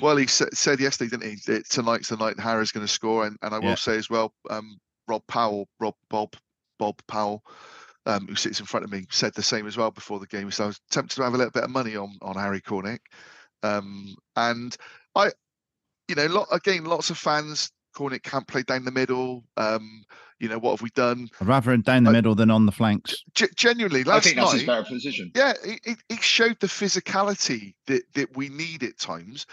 [0.00, 3.26] Well, he sa- said yesterday, didn't he, that tonight's the night Harry's going to score,
[3.26, 3.74] and, and I will Yeah.
[3.76, 4.76] say as well, um,
[5.06, 6.34] Rob Powell, Rob Bob
[6.78, 7.44] Bob Powell,
[8.06, 10.50] um, who sits in front of me, said the same as well before the game.
[10.50, 13.00] So I was tempted to have a little bit of money on on Harry Cornick,
[13.62, 14.76] um, and
[15.14, 15.30] I,
[16.08, 17.70] you know, lot again, lots of fans.
[17.96, 19.44] Cornick can't play down the middle.
[19.56, 20.02] Um,
[20.40, 21.28] you know, what have we done?
[21.40, 23.14] I'd rather down the I- middle than on the flanks.
[23.36, 25.30] G- genuinely, I last think that's night, his better position.
[25.34, 29.46] yeah, it, he, he showed the physicality that, that we need at times.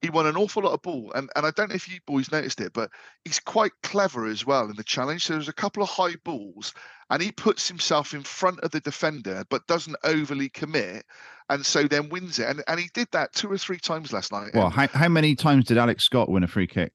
[0.00, 2.30] He won an awful lot of ball, and, and I don't know if you boys
[2.32, 2.90] noticed it, but
[3.24, 5.24] he's quite clever as well in the challenge.
[5.24, 6.74] So there's a couple of high balls,
[7.10, 11.04] and he puts himself in front of the defender, but doesn't overly commit,
[11.48, 12.48] and so then wins it.
[12.48, 14.50] And and he did that two or three times last night.
[14.54, 16.92] Well, how, how many times did Alex Scott win a free kick?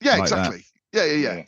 [0.00, 0.38] yeah, like that.
[0.38, 0.64] exactly.
[0.92, 1.42] Yeah, yeah, yeah.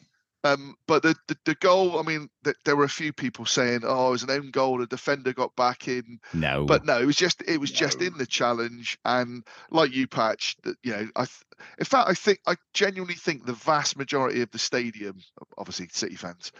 [0.44, 3.80] Um, but the, the the goal, I mean, th- there were a few people saying,
[3.82, 4.78] "Oh, it was an own goal.
[4.78, 8.16] The defender got back in." No, But no, it was just it was just in
[8.18, 11.42] the challenge, and like you, Patch, that you know, I, th-
[11.78, 15.18] in fact, I think I genuinely think the vast majority of the stadium,
[15.56, 16.52] obviously City fans,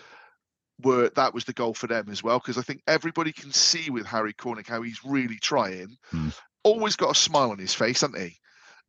[0.82, 3.90] were that was the goal for them as well, because I think everybody can see
[3.90, 5.96] with Harry Cornick how he's really trying.
[6.10, 6.30] Hmm.
[6.64, 8.36] Always got a smile on his face, hasn't he?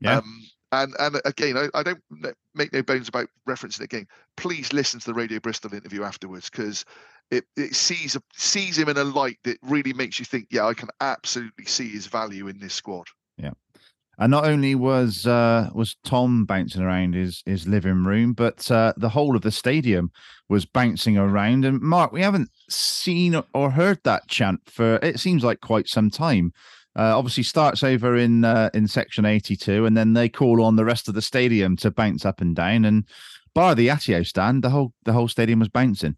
[0.01, 0.17] Yeah.
[0.17, 0.41] Um,
[0.72, 2.01] and and again, I, I don't
[2.53, 4.07] make no bones about referencing it again.
[4.38, 6.86] Please listen to the Radio Bristol interview afterwards because
[7.32, 10.74] it, it sees sees him in a light that really makes you think, yeah, I
[10.74, 13.07] can absolutely see his value in this squad.
[13.38, 13.51] Yeah.
[14.17, 18.93] And not only was uh, was Tom bouncing around his his living room, but uh,
[18.97, 20.11] the whole of the stadium
[20.49, 21.63] was bouncing around.
[21.63, 26.09] And Mark, we haven't seen or heard that chant for it seems like quite some
[26.09, 26.51] time.
[26.97, 30.75] Uh, obviously, starts over in uh, in section eighty two, and then they call on
[30.75, 32.85] the rest of the stadium to bounce up and down.
[32.85, 33.05] And
[33.53, 36.17] bar the Atyeo stand, the whole the whole stadium was bouncing.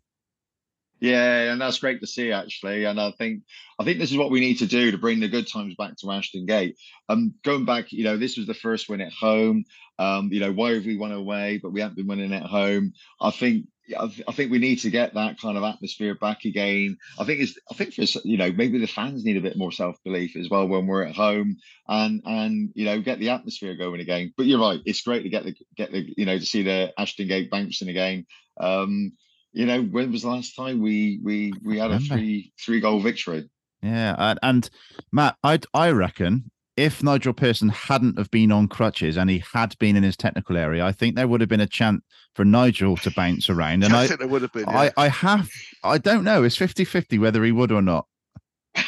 [1.01, 2.85] Yeah, and that's great to see actually.
[2.85, 3.41] And I think
[3.79, 5.97] I think this is what we need to do to bring the good times back
[5.97, 6.77] to Ashton Gate.
[7.09, 9.65] Um, going back, you know, this was the first win at home.
[9.97, 12.93] Um, you know, why have we won away, but we haven't been winning at home?
[13.19, 13.65] I think
[13.99, 16.97] I, th- I, think we need to get that kind of atmosphere back again.
[17.19, 19.71] I think it's I think for you know maybe the fans need a bit more
[19.71, 21.57] self belief as well when we're at home
[21.87, 24.33] and and you know get the atmosphere going again.
[24.37, 26.93] But you're right, it's great to get the get the you know to see the
[26.97, 28.25] Ashton Gate bouncing again.
[28.59, 29.13] Um,
[29.53, 33.01] you know, when was the last time we we we had a three three goal
[33.01, 33.49] victory?
[33.81, 34.69] Yeah, and, and
[35.11, 36.51] Matt, I I reckon
[36.81, 40.57] if Nigel Pearson hadn't have been on crutches and he had been in his technical
[40.57, 42.01] area, I think there would have been a chance
[42.33, 43.83] for Nigel to bounce around.
[43.83, 44.65] And I, I think there would have been.
[44.67, 44.79] Yeah.
[44.79, 45.47] I, I have,
[45.83, 46.43] I don't know.
[46.43, 48.07] It's 50 50 whether he would or not.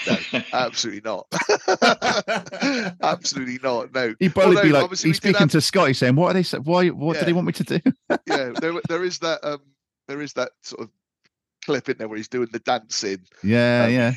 [0.07, 0.17] No,
[0.53, 1.27] absolutely not.
[3.03, 3.93] absolutely not.
[3.93, 4.15] No.
[4.19, 5.51] He'd probably Although, be like, he's speaking have...
[5.51, 7.19] to Scotty saying, What are they Why, what yeah.
[7.19, 7.79] do they want me to do?
[8.25, 9.59] yeah, there, there is that, um,
[10.07, 10.89] there is that sort of
[11.63, 13.19] clip in there where he's doing the dancing.
[13.43, 14.13] Yeah, um, yeah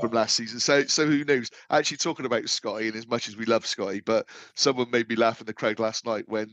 [0.00, 0.60] from last season.
[0.60, 1.50] So so who knows?
[1.70, 5.16] Actually, talking about Scotty, and as much as we love Scotty, but someone made me
[5.16, 6.48] laugh in the crowd last night when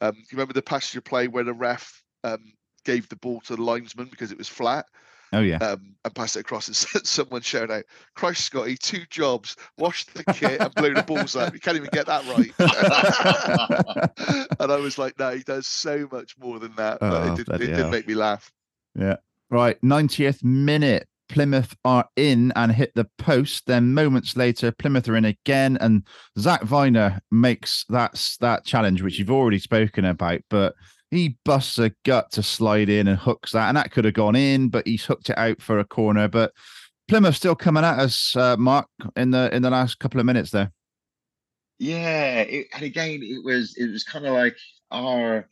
[0.00, 2.52] um, you remember the passenger play where the ref um,
[2.84, 4.86] gave the ball to the linesman because it was flat.
[5.34, 5.56] Oh yeah.
[5.58, 6.76] Um, and passed it across, and
[7.06, 7.84] someone shouted out,
[8.14, 11.54] "Christ, Scotty, two jobs: wash the kit and blow the balls up.
[11.54, 12.52] You can't even get that right."
[14.60, 17.46] and I was like, "No, he does so much more than that." But oh, it,
[17.46, 18.52] did, it did make me laugh.
[18.94, 19.16] Yeah.
[19.48, 21.08] Right, 90th minute.
[21.32, 23.66] Plymouth are in and hit the post.
[23.66, 26.06] Then moments later, Plymouth are in again, and
[26.38, 30.42] Zak Vyner makes that that challenge, which you've already spoken about.
[30.50, 30.74] But
[31.10, 34.36] he busts a gut to slide in and hooks that, and that could have gone
[34.36, 36.28] in, but he's hooked it out for a corner.
[36.28, 36.52] But
[37.08, 40.50] Plymouth still coming at us, uh, Mark, in the in the last couple of minutes
[40.50, 40.70] there.
[41.78, 44.58] Yeah, it, and again, it was it was kind of like
[44.90, 45.48] our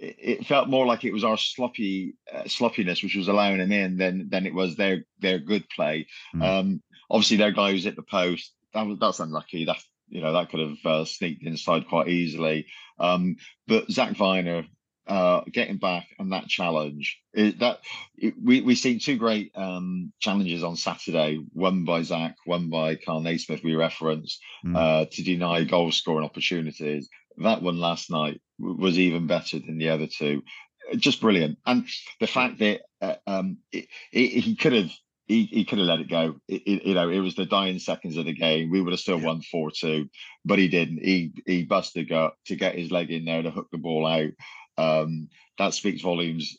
[0.00, 3.96] it felt more like it was our sloppy uh, sloppiness which was allowing them in
[3.96, 6.06] than than it was their their good play.
[6.34, 6.42] Mm.
[6.42, 8.52] Um, obviously, their guy was at the post.
[8.74, 9.64] That was that's unlucky.
[9.64, 9.78] That
[10.08, 12.66] you know that could have uh, sneaked inside quite easily.
[12.98, 13.36] Um,
[13.66, 14.66] but Zak Vyner
[15.08, 17.78] uh, getting back and that challenge it, that
[18.16, 21.40] it, we we seen two great um, challenges on Saturday.
[21.52, 23.64] One by Zak, one by Kal Naismith.
[23.64, 24.76] We referenced mm.
[24.76, 27.08] uh, to deny goal scoring opportunities.
[27.38, 30.42] That one last night was even better than the other two.
[30.96, 31.58] Just brilliant.
[31.66, 31.86] And
[32.20, 34.90] the fact that uh, um, it, it, he could have
[35.26, 36.36] he, he could have let it go.
[36.48, 38.70] It, you know, it was the dying seconds of the game.
[38.70, 39.26] We would have still yeah.
[39.26, 40.08] won four two,
[40.44, 41.04] but he didn't.
[41.04, 44.30] He he busted gut to get his leg in there to hook the ball out.
[44.78, 45.28] Um,
[45.58, 46.56] that speaks volumes.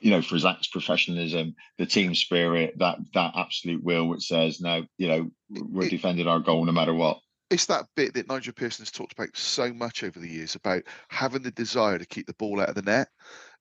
[0.00, 4.84] You know, for Zak's professionalism, the team spirit, that that absolute will, which says no,
[4.98, 7.20] you know, we're defending our goal no matter what
[7.50, 10.82] it's that bit that Nigel Pearson has talked about so much over the years about
[11.08, 13.08] having the desire to keep the ball out of the net.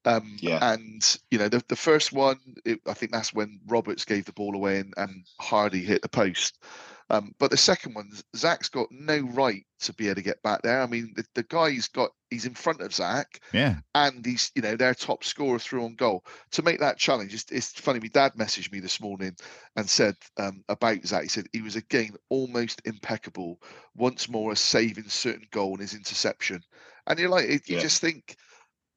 [0.05, 0.73] Um, yeah.
[0.73, 4.33] And you know, the, the first one, it, I think that's when Roberts gave the
[4.33, 6.63] ball away and, and Hardie hit the post.
[7.09, 10.61] Um, but the second one, Zak's got no right to be able to get back
[10.61, 10.81] there.
[10.81, 14.61] I mean, the, the guy's got he's in front of Zak, yeah, and he's you
[14.61, 16.25] know their top scorer through on goal.
[16.51, 17.99] To make that challenge, it's, it's funny.
[17.99, 19.35] My dad messaged me this morning
[19.77, 21.23] and said um, about Zak.
[21.23, 23.61] He said he was again almost impeccable.
[23.95, 26.61] Once more, a saving certain goal in his interception,
[27.07, 27.79] and you're like, you yeah.
[27.79, 28.35] just think,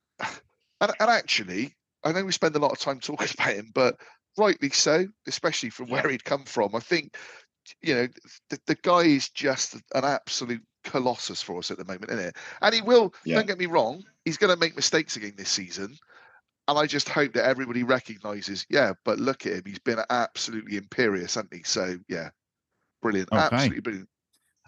[0.21, 3.97] and, and actually, I know we spend a lot of time talking about him, but
[4.37, 6.75] rightly so, especially from where he'd come from.
[6.75, 7.17] I think
[7.83, 8.09] you know,
[8.49, 12.37] the, the guy is just an absolute colossus for us at the moment, isn't it?
[12.63, 13.15] And he will.
[13.25, 13.37] Yeah.
[13.37, 14.03] Don't get me wrong.
[14.25, 15.97] He's going to make mistakes again this season,
[16.69, 18.67] and I just hope that everybody recognises.
[18.69, 19.63] Yeah, but look at him.
[19.67, 21.63] He's been absolutely imperious, hasn't he?
[21.65, 22.31] So yeah,
[23.03, 23.31] brilliant.
[23.33, 23.41] Okay.
[23.41, 24.09] Absolutely brilliant.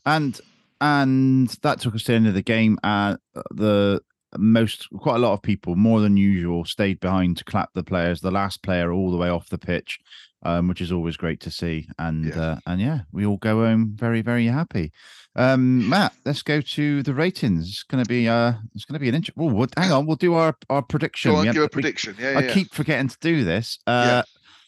[0.05, 0.41] And
[0.81, 2.79] and that took us to the end of the game.
[2.83, 4.03] And uh, the
[4.39, 8.21] most quite a lot of people more than usual stayed behind to clap the players
[8.21, 9.99] the last player all the way off the pitch
[10.43, 11.89] um, which is always great to see.
[11.99, 12.41] And yeah.
[12.41, 14.93] Uh, and yeah, we all go home very very happy.
[15.35, 17.69] Um, Matt, let's go to the ratings.
[17.69, 19.43] It's going to be uh, it's going to be an interesting.
[19.43, 21.33] Oh, hang on, we'll do our our prediction.
[21.33, 22.17] Go on, give a prediction.
[22.19, 23.79] Yeah, I keep forgetting to do this.
[23.87, 24.23] Uh, yeah.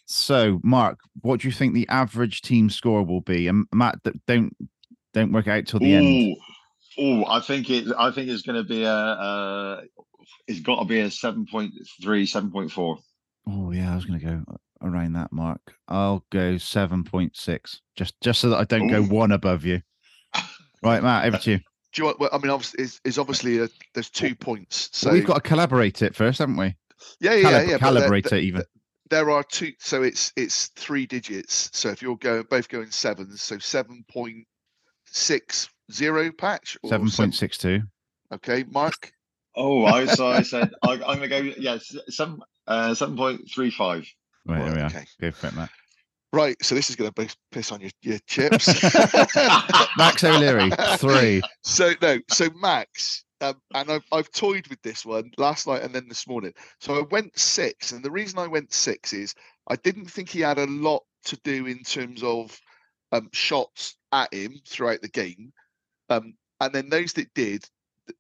[0.07, 3.49] So, Mark, what do you think the average team score will be?
[3.49, 4.55] And Matt, don't
[5.13, 5.97] don't work out till the Ooh.
[5.97, 6.37] end.
[6.99, 7.93] Oh, I think it.
[7.99, 8.93] I think it's going to be a.
[8.93, 9.83] a
[10.47, 11.73] it's got to be a 7.3,
[12.03, 12.99] 7.4.
[13.47, 14.45] Oh yeah, I was going to go
[14.83, 15.61] around that mark.
[15.89, 19.07] I'll go seven point six, just just so that I don't Ooh.
[19.07, 19.81] go one above you.
[20.83, 21.59] Right, Matt, over to you.
[21.93, 22.19] Do you want?
[22.21, 24.89] Well, I mean, obviously, is, is obviously a, there's two points.
[24.93, 26.75] So We've got to collaborate it first, haven't we?
[27.21, 27.79] yeah, yeah, Calib- yeah.
[27.79, 28.65] but there- calibrate there- it even.
[29.11, 33.41] there are two so it's it's three digits so if you're going both going sevens
[33.43, 37.83] so 7.60 patch or Seven point six two.
[38.33, 39.13] okay mark
[39.57, 41.39] Oh, I so I said I, I'm going to go.
[41.59, 44.05] Yes, seven uh, seven point three five.
[44.47, 45.05] Right, Right, there we okay.
[45.21, 45.71] Go for it, Matt.
[46.33, 48.67] right so this is going to piss on your, your chips
[49.97, 51.41] Max O'Leary, three.
[51.63, 55.95] so no so max um, and I've, I've toyed with this one last night and
[55.95, 59.35] then this morning so i went six and the reason i went six is
[59.69, 62.59] i didn't think he had a lot to do in terms of
[63.13, 65.53] um, shots at him throughout the game
[66.11, 67.65] um, and then those that did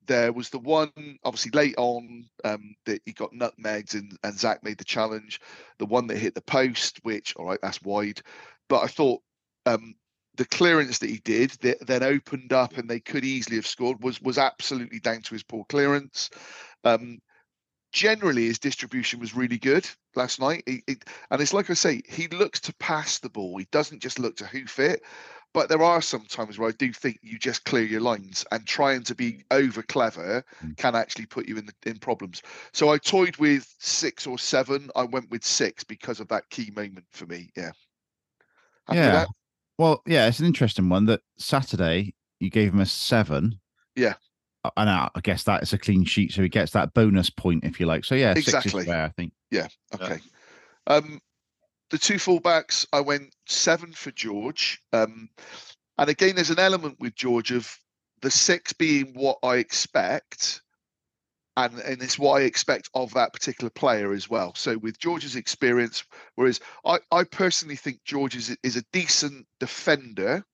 [0.06, 0.90] there was the one
[1.24, 5.40] obviously late on um, that he got nutmegs and, and zak made the challenge
[5.78, 8.20] the one that hit the post which all right that's wide
[8.68, 9.20] but i thought
[9.66, 9.94] um,
[10.36, 14.02] the clearance that he did that then opened up and they could easily have scored
[14.02, 16.30] was was absolutely down to his poor clearance.
[16.82, 17.20] Um,
[17.92, 20.98] generally, his distribution was really good last night, He- he-
[21.30, 23.56] and it's like I say, he looks to pass the ball.
[23.58, 25.02] He doesn't just look to hoof it.
[25.54, 28.66] But there are some times where I do think you just clear your lines and
[28.66, 30.76] trying to be over clever Mm.
[30.76, 32.42] can actually put you in the, in problems.
[32.72, 34.90] So I toyed with six or seven.
[34.96, 37.50] I went with six because of that key moment for me.
[37.56, 37.70] Yeah.
[38.88, 39.12] With Yeah.
[39.12, 39.28] that?
[39.78, 43.60] Well, yeah, it's an interesting one that Saturday you gave him a seven.
[43.94, 44.14] Yeah.
[44.64, 47.30] Uh, And I I guess that is a clean sheet, so he gets that bonus
[47.30, 48.04] point if you like.
[48.04, 48.82] So yeah, six Exactly.
[48.82, 49.32] is fair, I think.
[49.50, 49.68] Yeah.
[49.94, 50.18] Okay.
[50.88, 51.20] Um,
[51.94, 54.82] the two fullbacks, I went seven for George.
[54.92, 55.28] Um,
[55.96, 57.72] and again, there's an element with George of
[58.20, 60.60] the six being what I expect,
[61.56, 64.56] and and it's what I expect of that particular player as well.
[64.56, 66.02] So with George's experience,
[66.34, 70.44] whereas I, I personally think George is, is a decent defender.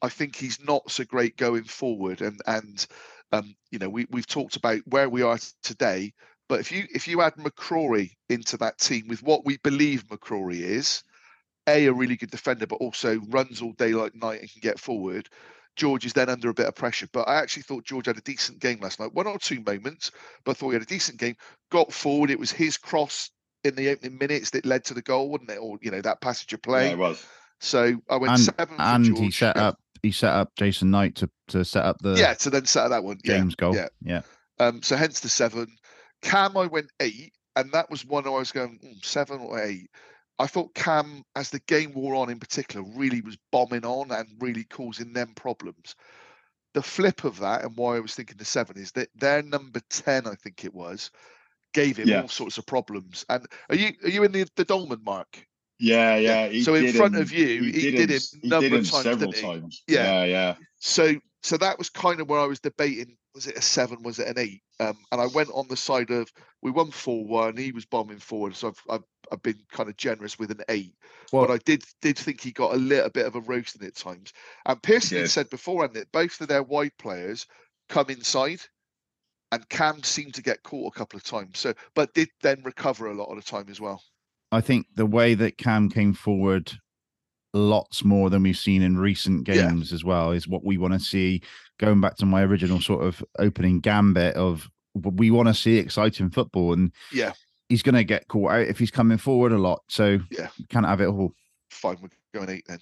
[0.00, 2.86] I think he's not so great going forward, and and
[3.32, 6.14] um, you know we we've talked about where we are today.
[6.48, 10.60] But if you if you add McCrory into that team with what we believe McCrory
[10.60, 11.02] is,
[11.66, 14.78] a a really good defender, but also runs all day like night and can get
[14.78, 15.28] forward.
[15.76, 17.08] George is then under a bit of pressure.
[17.12, 19.12] But I actually thought George had a decent game last night.
[19.12, 20.12] One or two moments,
[20.44, 21.34] but I thought he had a decent game.
[21.70, 22.30] Got forward.
[22.30, 23.30] It was his cross
[23.64, 25.58] in the opening minutes that led to the goal, wasn't it?
[25.58, 26.86] Or you know that passage of play.
[26.88, 27.26] Yeah, it was.
[27.60, 29.18] So I went And seven for and George.
[29.18, 32.50] he set up he set up Jason Knight to to set up the Yeah, to
[32.50, 33.18] then set up that one.
[33.24, 33.38] Yeah.
[33.38, 33.74] James goal.
[33.74, 33.88] yeah.
[34.02, 34.20] yeah.
[34.60, 35.66] Um, so hence the seven.
[36.24, 39.88] Cam, I went eight, and that was one I was going "Hmm, seven or eight.
[40.40, 44.26] I thought Cam, as the game wore on in particular, really was bombing on and
[44.40, 45.94] really causing them problems.
[46.72, 49.80] The flip of that, and why I was thinking the seven, is that their number
[49.90, 51.12] ten, I think it was,
[51.72, 52.22] gave him Yeah.
[52.22, 53.24] all sorts of problems.
[53.28, 55.46] And are you are you in the, the Dolman mark?
[55.78, 56.48] Yeah, yeah.
[56.48, 58.86] he So in front him- of you, he did him s- he number did of
[58.86, 59.40] him times, several he?
[59.40, 59.82] times.
[59.86, 60.04] Yeah.
[60.04, 60.54] yeah, yeah.
[60.78, 61.14] So
[61.44, 63.16] so that was kind of where I was debating.
[63.34, 64.02] Was it a seven?
[64.02, 64.62] Was it an eight?
[64.78, 66.30] Um, and I went on the side of
[66.62, 67.56] we won four one.
[67.56, 70.94] He was bombing forward, so I've, I've I've been kind of generous with an eight.
[71.32, 73.96] Well, but I did did think he got a little bit of a roasting at
[73.96, 74.32] times.
[74.66, 77.46] And Pearson had said beforehand that both of their wide players
[77.88, 78.60] come inside,
[79.50, 81.58] and Cam seemed to get caught a couple of times.
[81.58, 84.02] So, but did then recover a lot of the time as well.
[84.52, 86.72] I think the way that Cam came forward
[87.54, 89.68] lots more than we've seen in recent Yeah.
[89.68, 91.40] games as well is what we want to see.
[91.78, 96.30] Going back to my original sort of opening gambit of we want to see exciting
[96.30, 97.32] football, and Yeah.
[97.68, 99.82] he's going to get caught out if he's coming forward a lot.
[99.88, 100.48] So Yeah.
[100.68, 101.32] can't have it all.
[101.70, 102.78] fine, we're going eight then.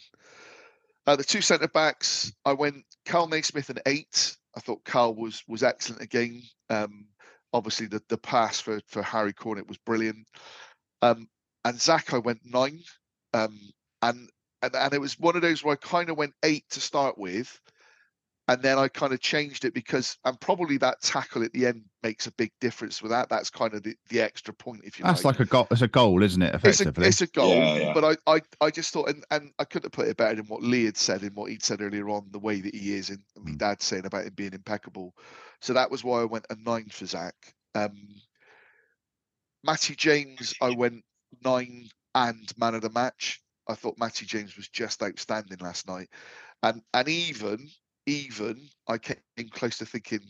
[1.06, 4.36] Uh, the two centre backs, I went Kal Naismith and eight.
[4.54, 6.42] I thought Kal was was excellent again.
[6.68, 7.06] Um,
[7.54, 10.26] obviously, the the pass for for Harry Cornick was brilliant.
[11.00, 11.28] Um,
[11.64, 12.82] and Zak, I went nine.
[13.32, 13.58] Um,
[14.02, 14.28] and
[14.62, 17.18] and and it was one of those where I kind of went eight to start
[17.18, 17.60] with,
[18.48, 21.84] and then I kind of changed it because and probably that tackle at the end
[22.02, 23.28] makes a big difference with that.
[23.28, 25.66] That's kind of the, the extra point, if you That's like like a goal.
[25.70, 26.54] It's a goal, isn't it?
[26.64, 27.94] it's a, it's a goal, Yeah, yeah.
[27.94, 30.46] but I, I, I just thought, and, and I couldn't have put it better than
[30.46, 33.10] what Lee had said in what he'd said earlier on, the way that he is,
[33.10, 33.58] and my Mm.
[33.58, 35.14] dad saying about him being impeccable.
[35.60, 37.34] So that was why I went a nine for Zak.
[37.74, 37.96] Um,
[39.64, 41.04] Matty James, I went
[41.44, 43.41] nine and man of the match.
[43.68, 46.08] I thought Matty James was just outstanding last night,
[46.62, 47.70] and and even
[48.06, 49.18] even I came
[49.52, 50.20] close to thinking,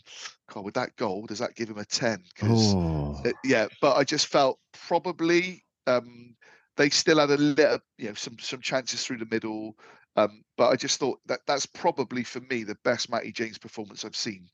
[0.49, 2.25] God, with that goal, does that give him a ten?
[2.37, 6.37] 'Cause oh, uh, yeah, but I just felt probably um,
[6.77, 9.79] they still had a little, you know, some some chances through the middle.
[10.17, 14.05] Um, but I just thought that that's probably for me the best Matty James performance
[14.05, 14.49] I've seen.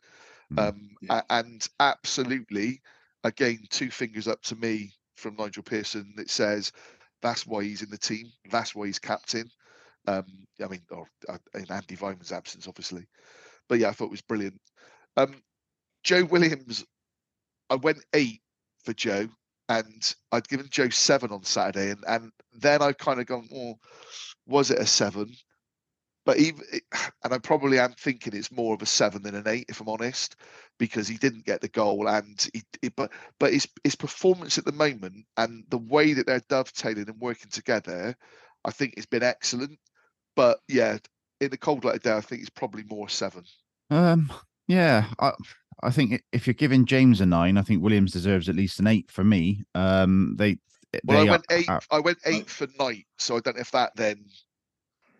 [0.53, 0.59] Mm.
[0.68, 2.81] Um, a- and absolutely,
[3.24, 6.72] again, two fingers up to me from Nigel Pearson that says
[7.22, 8.26] that's why he's in the team.
[8.50, 9.50] That's why he's captain.
[10.06, 10.24] Um,
[10.62, 13.06] I mean, or uh, in Andi Weimann's absence, obviously.
[13.68, 14.60] but yeah, I thought it was brilliant.
[15.16, 15.42] Um,
[16.02, 16.84] Joe Williams,
[17.68, 18.40] I went eight
[18.84, 19.28] for Joe,
[19.68, 23.78] and I'd given Joe seven on Saturday, and and then I kind of gone, well,
[24.46, 25.32] was it a seven?
[26.29, 26.62] But even,
[27.24, 29.89] and I probably am thinking it's more of a seven than an eight, if I'm
[29.89, 30.37] honest,
[30.79, 33.11] because he didn't get the goal, and he, he- but
[33.41, 37.49] but his his performance at the moment and the way that they're dovetailing and working
[37.51, 38.14] together,
[38.62, 39.79] I think it's been excellent.
[40.37, 40.99] But yeah,
[41.41, 43.45] in the cold light of day, I think it's probably more seven.
[43.89, 44.31] Um,
[44.66, 45.33] yeah, I,
[45.83, 48.87] I think if you're giving James a nine, I think Williams deserves at least an
[48.87, 49.64] eight for me.
[49.74, 50.59] Um, they,
[51.05, 51.70] Well, I went eight.
[51.70, 54.26] are- I went eight for Knight, so I don't know if that then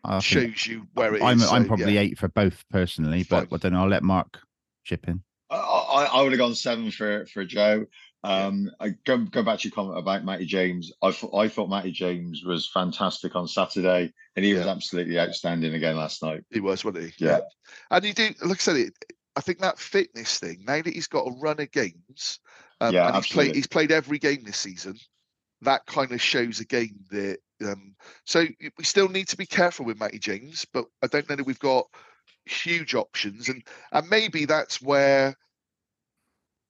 [0.09, 1.23] I think shows you where it is.
[1.23, 2.01] I'm, I'm so, probably yeah.
[2.01, 3.57] eight for both personally, but Fine.
[3.57, 3.83] I don't know.
[3.83, 4.39] I'll let Mark
[4.85, 5.23] chip in.
[5.51, 7.87] I, I, I would have gone seven for for Joe.
[8.25, 10.93] Um, I go go back to your comment about Matty James.
[11.03, 15.75] I thought I thought Matty James was fantastic on Saturday, and he was absolutely outstanding
[15.75, 16.45] again last night.
[16.51, 17.25] He was, wasn't he?
[17.25, 17.41] Yeah.
[17.91, 18.95] And you do, like I said, it,
[19.37, 20.65] I think that fitness thing.
[20.67, 22.41] Now that he's got a run of games,
[22.81, 23.59] um, Yeah, and he's played, absolutely.
[23.59, 24.97] he's played every game this season.
[25.63, 27.39] That kind of shows again that.
[27.65, 27.95] Um,
[28.25, 31.47] so we still need to be careful with Matty James, but I don't know that
[31.47, 31.87] we've got
[32.47, 35.35] huge options, and and maybe that's where.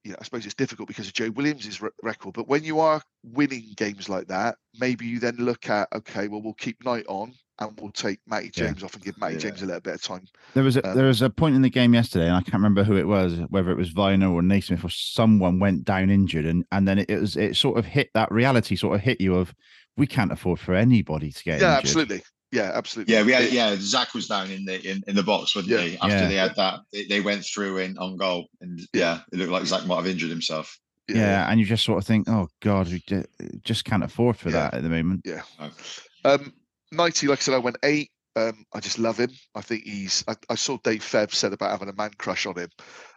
[0.04, 3.02] You know, I suppose it's difficult because of Joe Williams' record, but when you are
[3.24, 7.34] winning games like that, maybe you then look at okay, well, we'll keep Knight on
[7.58, 8.68] and we'll take Matty Yeah.
[8.68, 9.40] James off and give Matty Yeah.
[9.40, 10.24] James a little bit of time.
[10.54, 12.54] There was a Um, there was a point in the game yesterday, and I can't
[12.54, 16.46] remember who it was, whether it was Vyner or Naismith or someone went down injured,
[16.46, 19.34] and and then it, was it sort of hit that reality, sort of hit you
[19.34, 19.52] of
[19.98, 21.84] we can't afford for anybody to get Yeah, injured.
[21.84, 22.22] absolutely.
[22.50, 23.12] Yeah, absolutely.
[23.14, 23.76] Yeah, we had yeah.
[23.78, 25.86] Zak was down in the in, in the box, wasn't Yeah.
[25.86, 25.98] he?
[25.98, 26.28] After Yeah.
[26.28, 29.66] they had that, they, they went through in on goal, and yeah, it looked like
[29.66, 30.78] Zak might have injured himself.
[31.08, 33.02] Yeah, and you just sort of think, oh god, we
[33.64, 34.70] just can't afford for Yeah.
[34.70, 35.22] that at the moment.
[35.24, 35.42] Yeah.
[35.60, 35.70] No.
[36.24, 36.52] Um,
[36.90, 38.10] Nighty, like I said, I went eight.
[38.36, 39.30] Um, I just love him.
[39.54, 40.24] I think he's.
[40.28, 42.70] I, I saw Dave Feb said about having a man crush on him,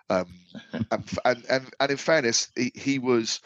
[0.09, 0.25] um,
[0.73, 0.85] and,
[1.25, 3.39] and and and in fairness, he, he was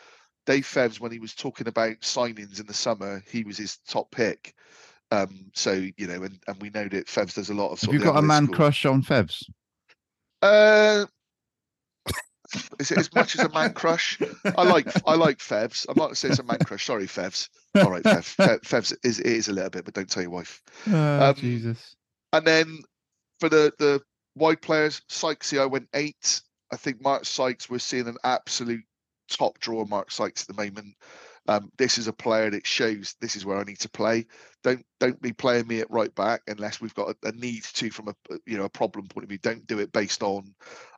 [0.45, 3.23] Dave Febb's when he was talking about signings in the summer.
[3.29, 4.53] He was his top pick.
[5.11, 7.81] Um, so you know, and, and we know that Febs does a lot of.
[7.81, 9.43] Have you of got a man crush on Febs?
[10.41, 11.05] Uh,
[12.79, 14.19] is it as much as a man crush?
[14.57, 15.85] I like I like Fevs.
[15.87, 16.85] I'm not gonna say it's a man crush.
[16.85, 17.49] Sorry, Fevs.
[17.75, 18.23] All right, Fev.
[18.23, 20.61] Fe- Fevs is it is a little bit, but don't tell your wife.
[20.87, 21.95] Oh, Um, Jesus.
[22.33, 22.79] And then
[23.39, 24.01] for the the
[24.35, 26.41] wide players, Sykesy, I went eight.
[26.71, 28.83] I think Mark Sykes, we're seeing an absolute
[29.29, 30.95] top draw Mark Sykes at the moment.
[31.47, 34.25] Um, this is a player that shows this is where I need to play.
[34.63, 37.91] Don't don't be playing me at right back unless we've got a, a need to
[37.91, 39.37] from a a, you know a problem point of view.
[39.37, 40.55] Don't do it based on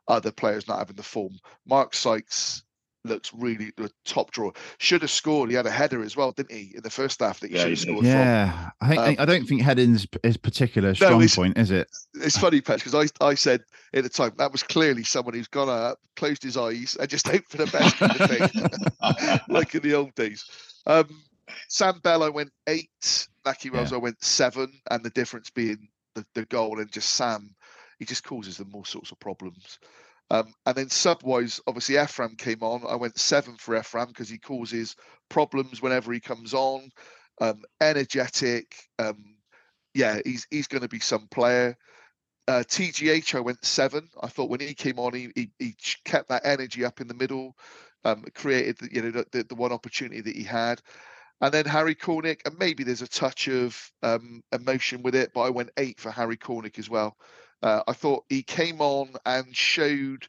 [0.08, 1.38] other players not having the form.
[1.66, 2.64] Mark Sykes
[3.08, 4.52] looks really a top drawer.
[4.78, 5.50] Should have scored.
[5.50, 7.62] He had a header as well, didn't he, in the first half that he Yeah,
[7.62, 7.82] should have did.
[7.82, 8.06] scored from.
[8.06, 11.88] Yeah, I think Um, I don't think heading's his particular strong it's- point, is it?
[12.14, 13.62] It's funny, Patch, because I, I said
[13.94, 17.26] at the time that was clearly someone who's gone up, closed his eyes, and just
[17.30, 20.44] hoped for the best kind of thing, like in the old days.
[20.86, 21.08] Um,
[21.68, 23.28] Sam Bell, I went eight.
[23.44, 27.54] Nahki Wells, I went seven, and the difference being the, the goal and just Sam,
[27.98, 29.78] he just causes them all sorts of problems.
[30.30, 32.84] Um, and then sub-wise, obviously Ephraim came on.
[32.86, 34.94] I went seven for Ephraim because he causes
[35.30, 36.90] problems whenever he comes on.
[37.40, 38.74] Um, energetic.
[38.98, 39.36] Um,
[39.94, 41.76] yeah, he's he's going to be some player.
[42.46, 44.08] Uh, TGH, I went seven.
[44.22, 45.74] I thought when he came on, he he, he
[46.04, 47.56] kept that energy up in the middle,
[48.04, 50.80] um, created the, you know the, the, the one opportunity that he had,
[51.40, 55.42] and then Harry Cornick, and maybe there's a touch of um, emotion with it, but
[55.42, 57.16] I went eight for Harry Cornick as well.
[57.62, 60.26] Uh, I thought he came on and showed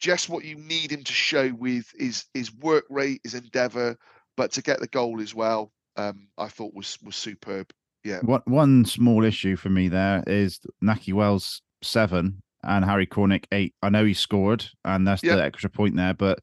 [0.00, 3.96] just what you need him to show with his his work rate, his endeavour,
[4.36, 5.72] but to get the goal as well.
[5.96, 7.70] Um, I thought was was superb.
[8.02, 8.18] Yeah.
[8.20, 13.74] One one small issue for me there is Nahki Wells seven and Harry Cornick eight.
[13.82, 15.36] I know he scored, and that's Yeah.
[15.36, 16.14] the extra point there.
[16.14, 16.40] But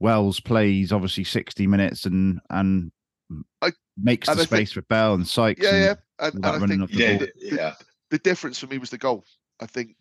[0.00, 2.90] Wells plays obviously sixty minutes and and
[3.62, 5.62] I- makes and the I think- space for Bell and Sykes.
[5.62, 7.74] Yeah, yeah, and, and without I think off the yeah, the- yeah.
[8.10, 9.24] the difference for me was the goal.
[9.60, 9.94] I think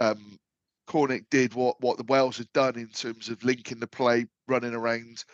[0.00, 0.38] um,
[0.88, 4.74] Cornick did what what the Wales had done in terms of linking the play, running
[4.74, 5.24] around,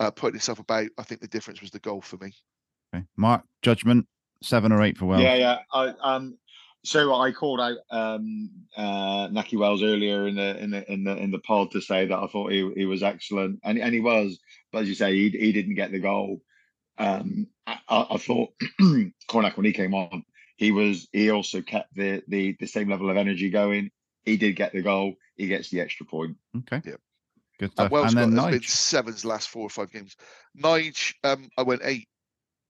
[0.00, 0.88] uh, putting himself about.
[0.98, 2.32] I think the difference was the goal for me.
[2.94, 3.04] Okay.
[3.16, 4.06] Mark judgment
[4.42, 5.22] seven or eight for Wells.
[5.22, 5.58] Yeah, yeah.
[5.72, 6.38] I, um,
[6.84, 11.16] so I called out um, uh, Nahki Wells earlier in the in the in the
[11.16, 14.00] in the pod to say that I thought he he was excellent, and and he
[14.00, 14.38] was.
[14.72, 16.42] But as you say, he he didn't get the goal.
[16.98, 18.50] Um, I, I I thought
[19.28, 20.24] Cornick when he came on,
[20.62, 23.90] he was he also kept the the the same level of energy going.
[24.24, 25.14] He did get the goal.
[25.36, 26.36] He gets the extra point.
[26.58, 26.80] Okay.
[26.84, 27.00] Yep.
[27.58, 27.90] Good And stuff.
[27.90, 28.68] Wells And then has been Nige.
[28.68, 30.16] sevens last four or five games.
[30.56, 32.06] Nige, um, I went eight.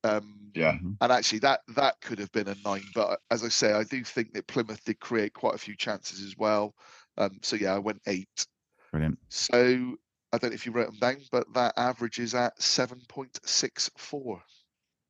[0.05, 3.73] Um, Yeah, and actually that that could have been a nine but as i say
[3.73, 6.75] i do think that plymouth did create quite a few chances as well
[7.19, 8.47] Um, so yeah, I went eight.
[8.91, 9.19] Brilliant.
[9.29, 9.97] So
[10.33, 13.39] I don't know if you wrote them down, but that average is at seven point
[13.45, 14.43] six four.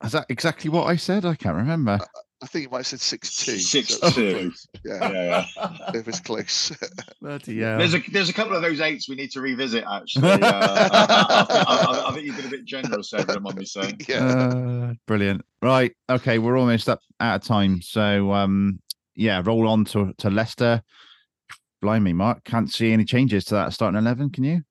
[0.04, 1.24] Is that exactly what I said?
[1.24, 1.98] I can't remember.
[2.42, 3.58] I think you might have said six two.
[3.58, 4.32] Six so it's two.
[4.40, 4.66] close.
[4.84, 5.46] Yeah, Yeah,
[5.94, 6.72] if it's close.
[7.20, 9.84] Bloody There's a there's a couple of those eights we need to revisit.
[9.90, 13.46] Actually, uh, I, I, I, I think you've been a bit generous there, if I'm
[13.46, 14.00] on me saying.
[14.08, 14.26] yeah.
[14.26, 15.42] Uh, brilliant.
[15.62, 15.94] Right.
[16.10, 16.38] Okay.
[16.38, 17.80] We're almost up out of time.
[17.80, 18.80] So, um,
[19.14, 20.82] yeah, roll on to, to Leicester.
[21.80, 22.44] Blimey, Mark.
[22.44, 24.30] Can't see any changes to that starting 11.
[24.30, 24.62] Can you?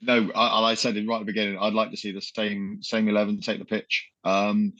[0.00, 1.58] No, I, I said it right at the beginning.
[1.58, 4.10] I'd like to see the same same eleven take the pitch.
[4.22, 4.74] Um,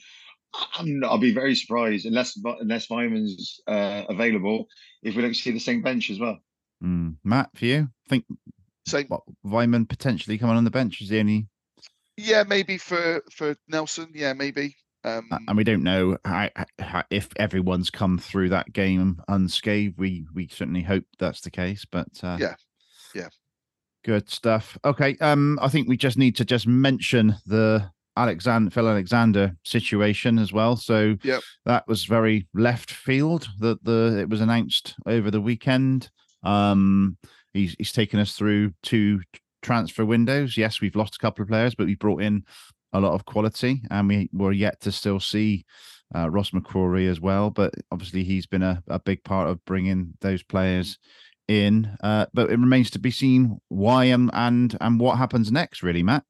[0.79, 4.67] and I'll be very surprised unless unless Weimann's uh, available
[5.03, 6.37] if we don't see the same bench as well.
[6.83, 7.15] Mm.
[7.23, 7.89] Matt, for you?
[8.05, 8.25] I think
[8.87, 9.07] Same.
[9.07, 11.47] what Vyman potentially coming on the bench is the only,
[12.17, 14.11] Yeah, maybe for for Nelson.
[14.13, 14.75] Yeah, maybe.
[15.03, 16.49] Um, and we don't know how,
[16.79, 19.97] how, if everyone's come through that game unscathed.
[19.97, 22.55] We we certainly hope that's the case, but uh, Yeah.
[23.13, 23.29] Yeah.
[24.03, 24.77] good stuff.
[24.83, 30.39] Okay, um, I think we just need to just mention the Alexander Phil Alexander situation
[30.39, 30.75] as well.
[30.75, 31.41] So Yep.
[31.65, 33.47] that was very left field.
[33.59, 36.09] That the it was announced over the weekend.
[36.43, 37.17] Um,
[37.53, 39.21] he's he's taken us through two
[39.61, 40.57] transfer windows.
[40.57, 42.43] Yes, we've lost a couple of players, but we brought in
[42.93, 45.65] a lot of quality, and we were yet to still see
[46.15, 47.49] uh, Ross McCrory as well.
[47.49, 50.97] But obviously, he's been a, a big part of bringing those players
[51.47, 51.95] in.
[52.01, 55.83] Uh, but it remains to be seen why and and and what happens next.
[55.83, 56.23] Really, Matt.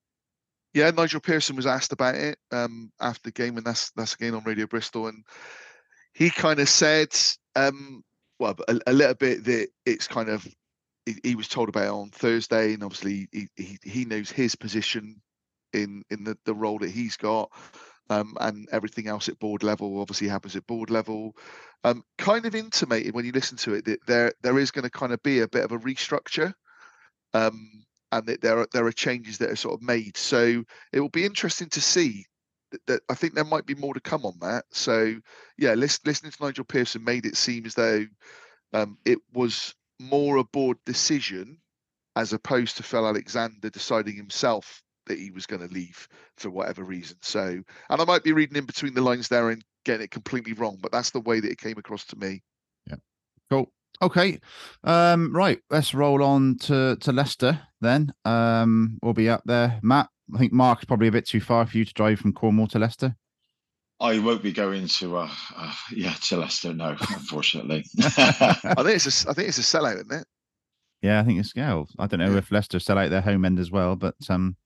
[0.75, 4.35] Yeah, Nigel Pearson was asked about it um, after the game, and that's that's again
[4.35, 5.23] on Radio Bristol, and
[6.13, 7.15] he kind of said,
[7.55, 8.03] um,
[8.39, 10.45] well, a, a little bit that it's kind of
[11.05, 14.53] he, he was told about it on Thursday, and obviously he, he he knows his
[14.53, 15.21] position
[15.71, 17.49] in in the the role that he's got,
[18.09, 21.37] um, and everything else at board level obviously happens at board level.
[21.85, 24.89] Um, kind of intimated when you listen to it that there there is going to
[24.89, 26.53] kind of be a bit of a restructure.
[27.33, 27.85] Um,
[28.15, 30.17] and that there are there are changes that are sort of made.
[30.17, 30.63] So
[30.93, 32.25] it will be interesting to see.
[32.87, 34.65] That, I think there might be more to come on that.
[34.71, 35.15] So
[35.57, 38.05] yeah, listen, listening to Nigel Pearson made it seem as though
[38.73, 41.57] um, it was more a board decision
[42.15, 46.83] as opposed to Phil Alexander deciding himself that he was going to leave for whatever
[46.83, 47.17] reason.
[47.21, 50.53] So, and I might be reading in between the lines there and getting it completely
[50.53, 52.41] wrong, but that's the way that it came across to me.
[52.87, 52.95] Yeah.
[53.49, 53.71] Cool.
[54.01, 54.39] Okay.
[54.83, 55.59] Um, right.
[55.69, 58.13] Let's roll on to, to Leicester then.
[58.25, 59.79] Um, we'll be up there.
[59.81, 62.67] Matt, I think Mark's probably a bit too far for you to drive from Cornwall
[62.67, 63.15] to Leicester.
[64.01, 66.73] I won't be going to uh, uh yeah to Leicester.
[66.73, 67.85] No, unfortunately.
[68.03, 70.27] I think it's a, s- I think it's a sellout, isn't it?
[71.01, 71.87] Yeah, I think it's Gale.
[71.97, 72.37] I don't know Yeah.
[72.39, 74.57] if Leicester sell out their home end as well, but um,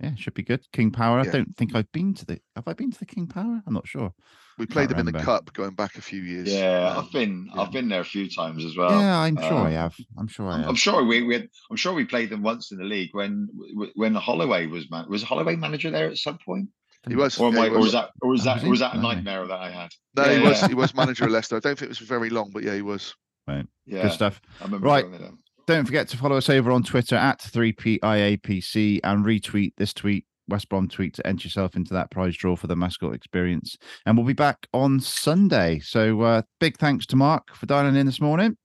[0.00, 0.64] yeah, should be good.
[0.72, 1.18] King Power.
[1.18, 2.38] I don't think I've been to the.
[2.54, 3.60] Have I been to the King Power?
[3.66, 4.12] I'm not sure.
[4.58, 6.48] We played them in the cup going back a few years.
[6.50, 7.60] yeah, Um, I've been yeah.
[7.62, 8.98] I've been there a few times as well.
[9.00, 9.96] yeah, I'm sure I um, have.
[10.18, 10.68] I'm sure I have.
[10.68, 13.48] I'm sure we, we had, I'm sure we played them once in the league when
[13.94, 16.68] when Holloway was man was Holloway manager there at some point,
[17.06, 17.38] He was.
[17.38, 17.92] or, am yeah, I, he or was was.
[17.92, 19.90] that or was that was or was that a nightmare that I had?
[20.16, 20.62] No, he Yeah, was.
[20.62, 20.68] yeah.
[20.68, 21.56] He was manager of Leicester.
[21.56, 23.14] I don't think it was very long, but yeah, he was.
[23.48, 24.40] Yeah, Good stuff.
[24.60, 25.02] I remember Right.
[25.02, 25.38] going with them.
[25.68, 30.68] Don't forget to follow us over on Twitter at 3PIAPC and retweet this tweet, West
[30.68, 33.76] Brom tweet, to enter yourself into that prize draw for the mascot experience.
[34.04, 35.80] And we'll be back on Sunday.
[35.80, 38.56] So uh, big thanks to Mark for dialing in this morning.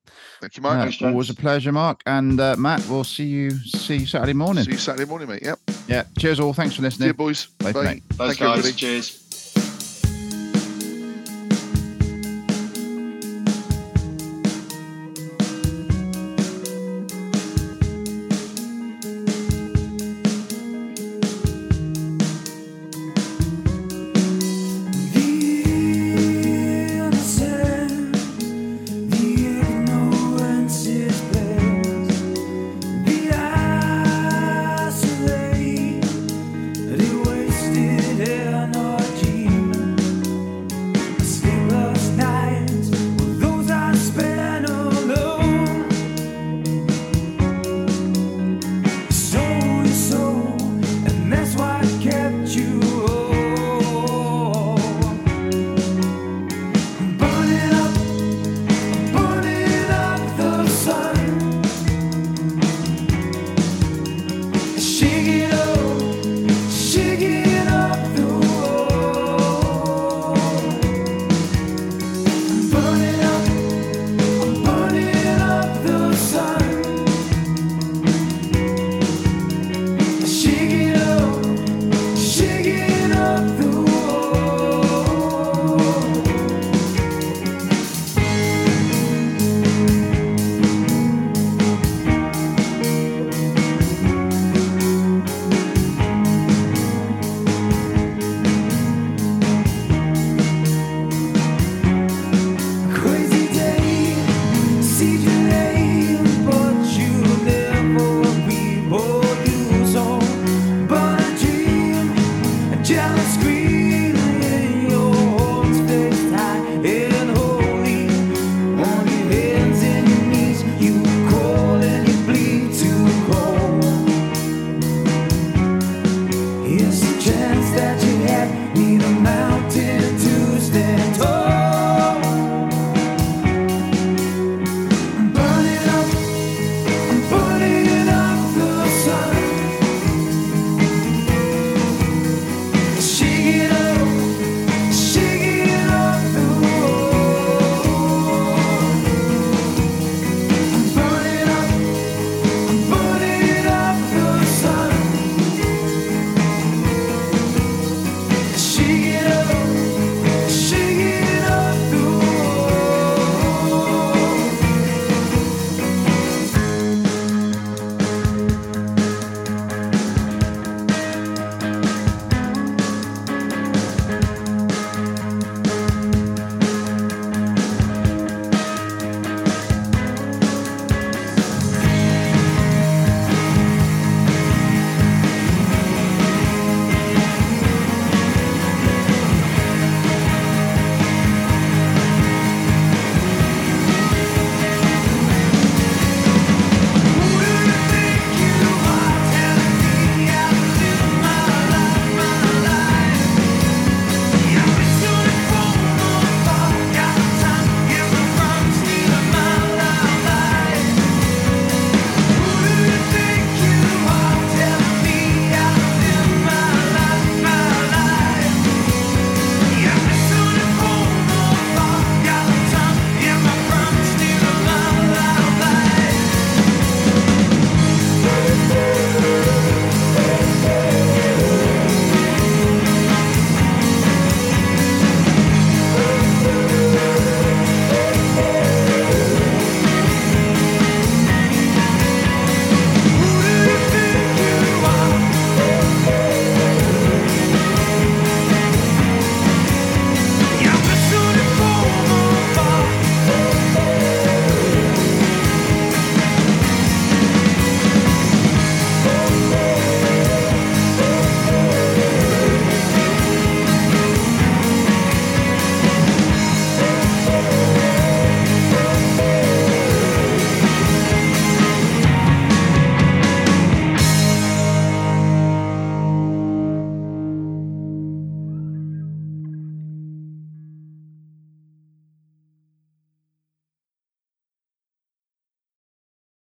[0.42, 0.78] Thank you, Mark.
[0.78, 2.02] Uh, Thanks, always a pleasure, Mark.
[2.06, 4.64] And uh, Matt, we'll see you see you Saturday morning.
[4.64, 5.42] See you Saturday morning, mate.
[5.44, 5.60] Yep.
[5.88, 6.04] Yeah.
[6.18, 6.54] Cheers all.
[6.54, 7.08] Thanks for See listening.
[7.08, 7.46] you, boys.
[7.60, 7.90] Bye for now.
[7.92, 8.60] Thanks, Thank guys.
[8.60, 8.74] everybody.
[8.74, 9.31] Cheers.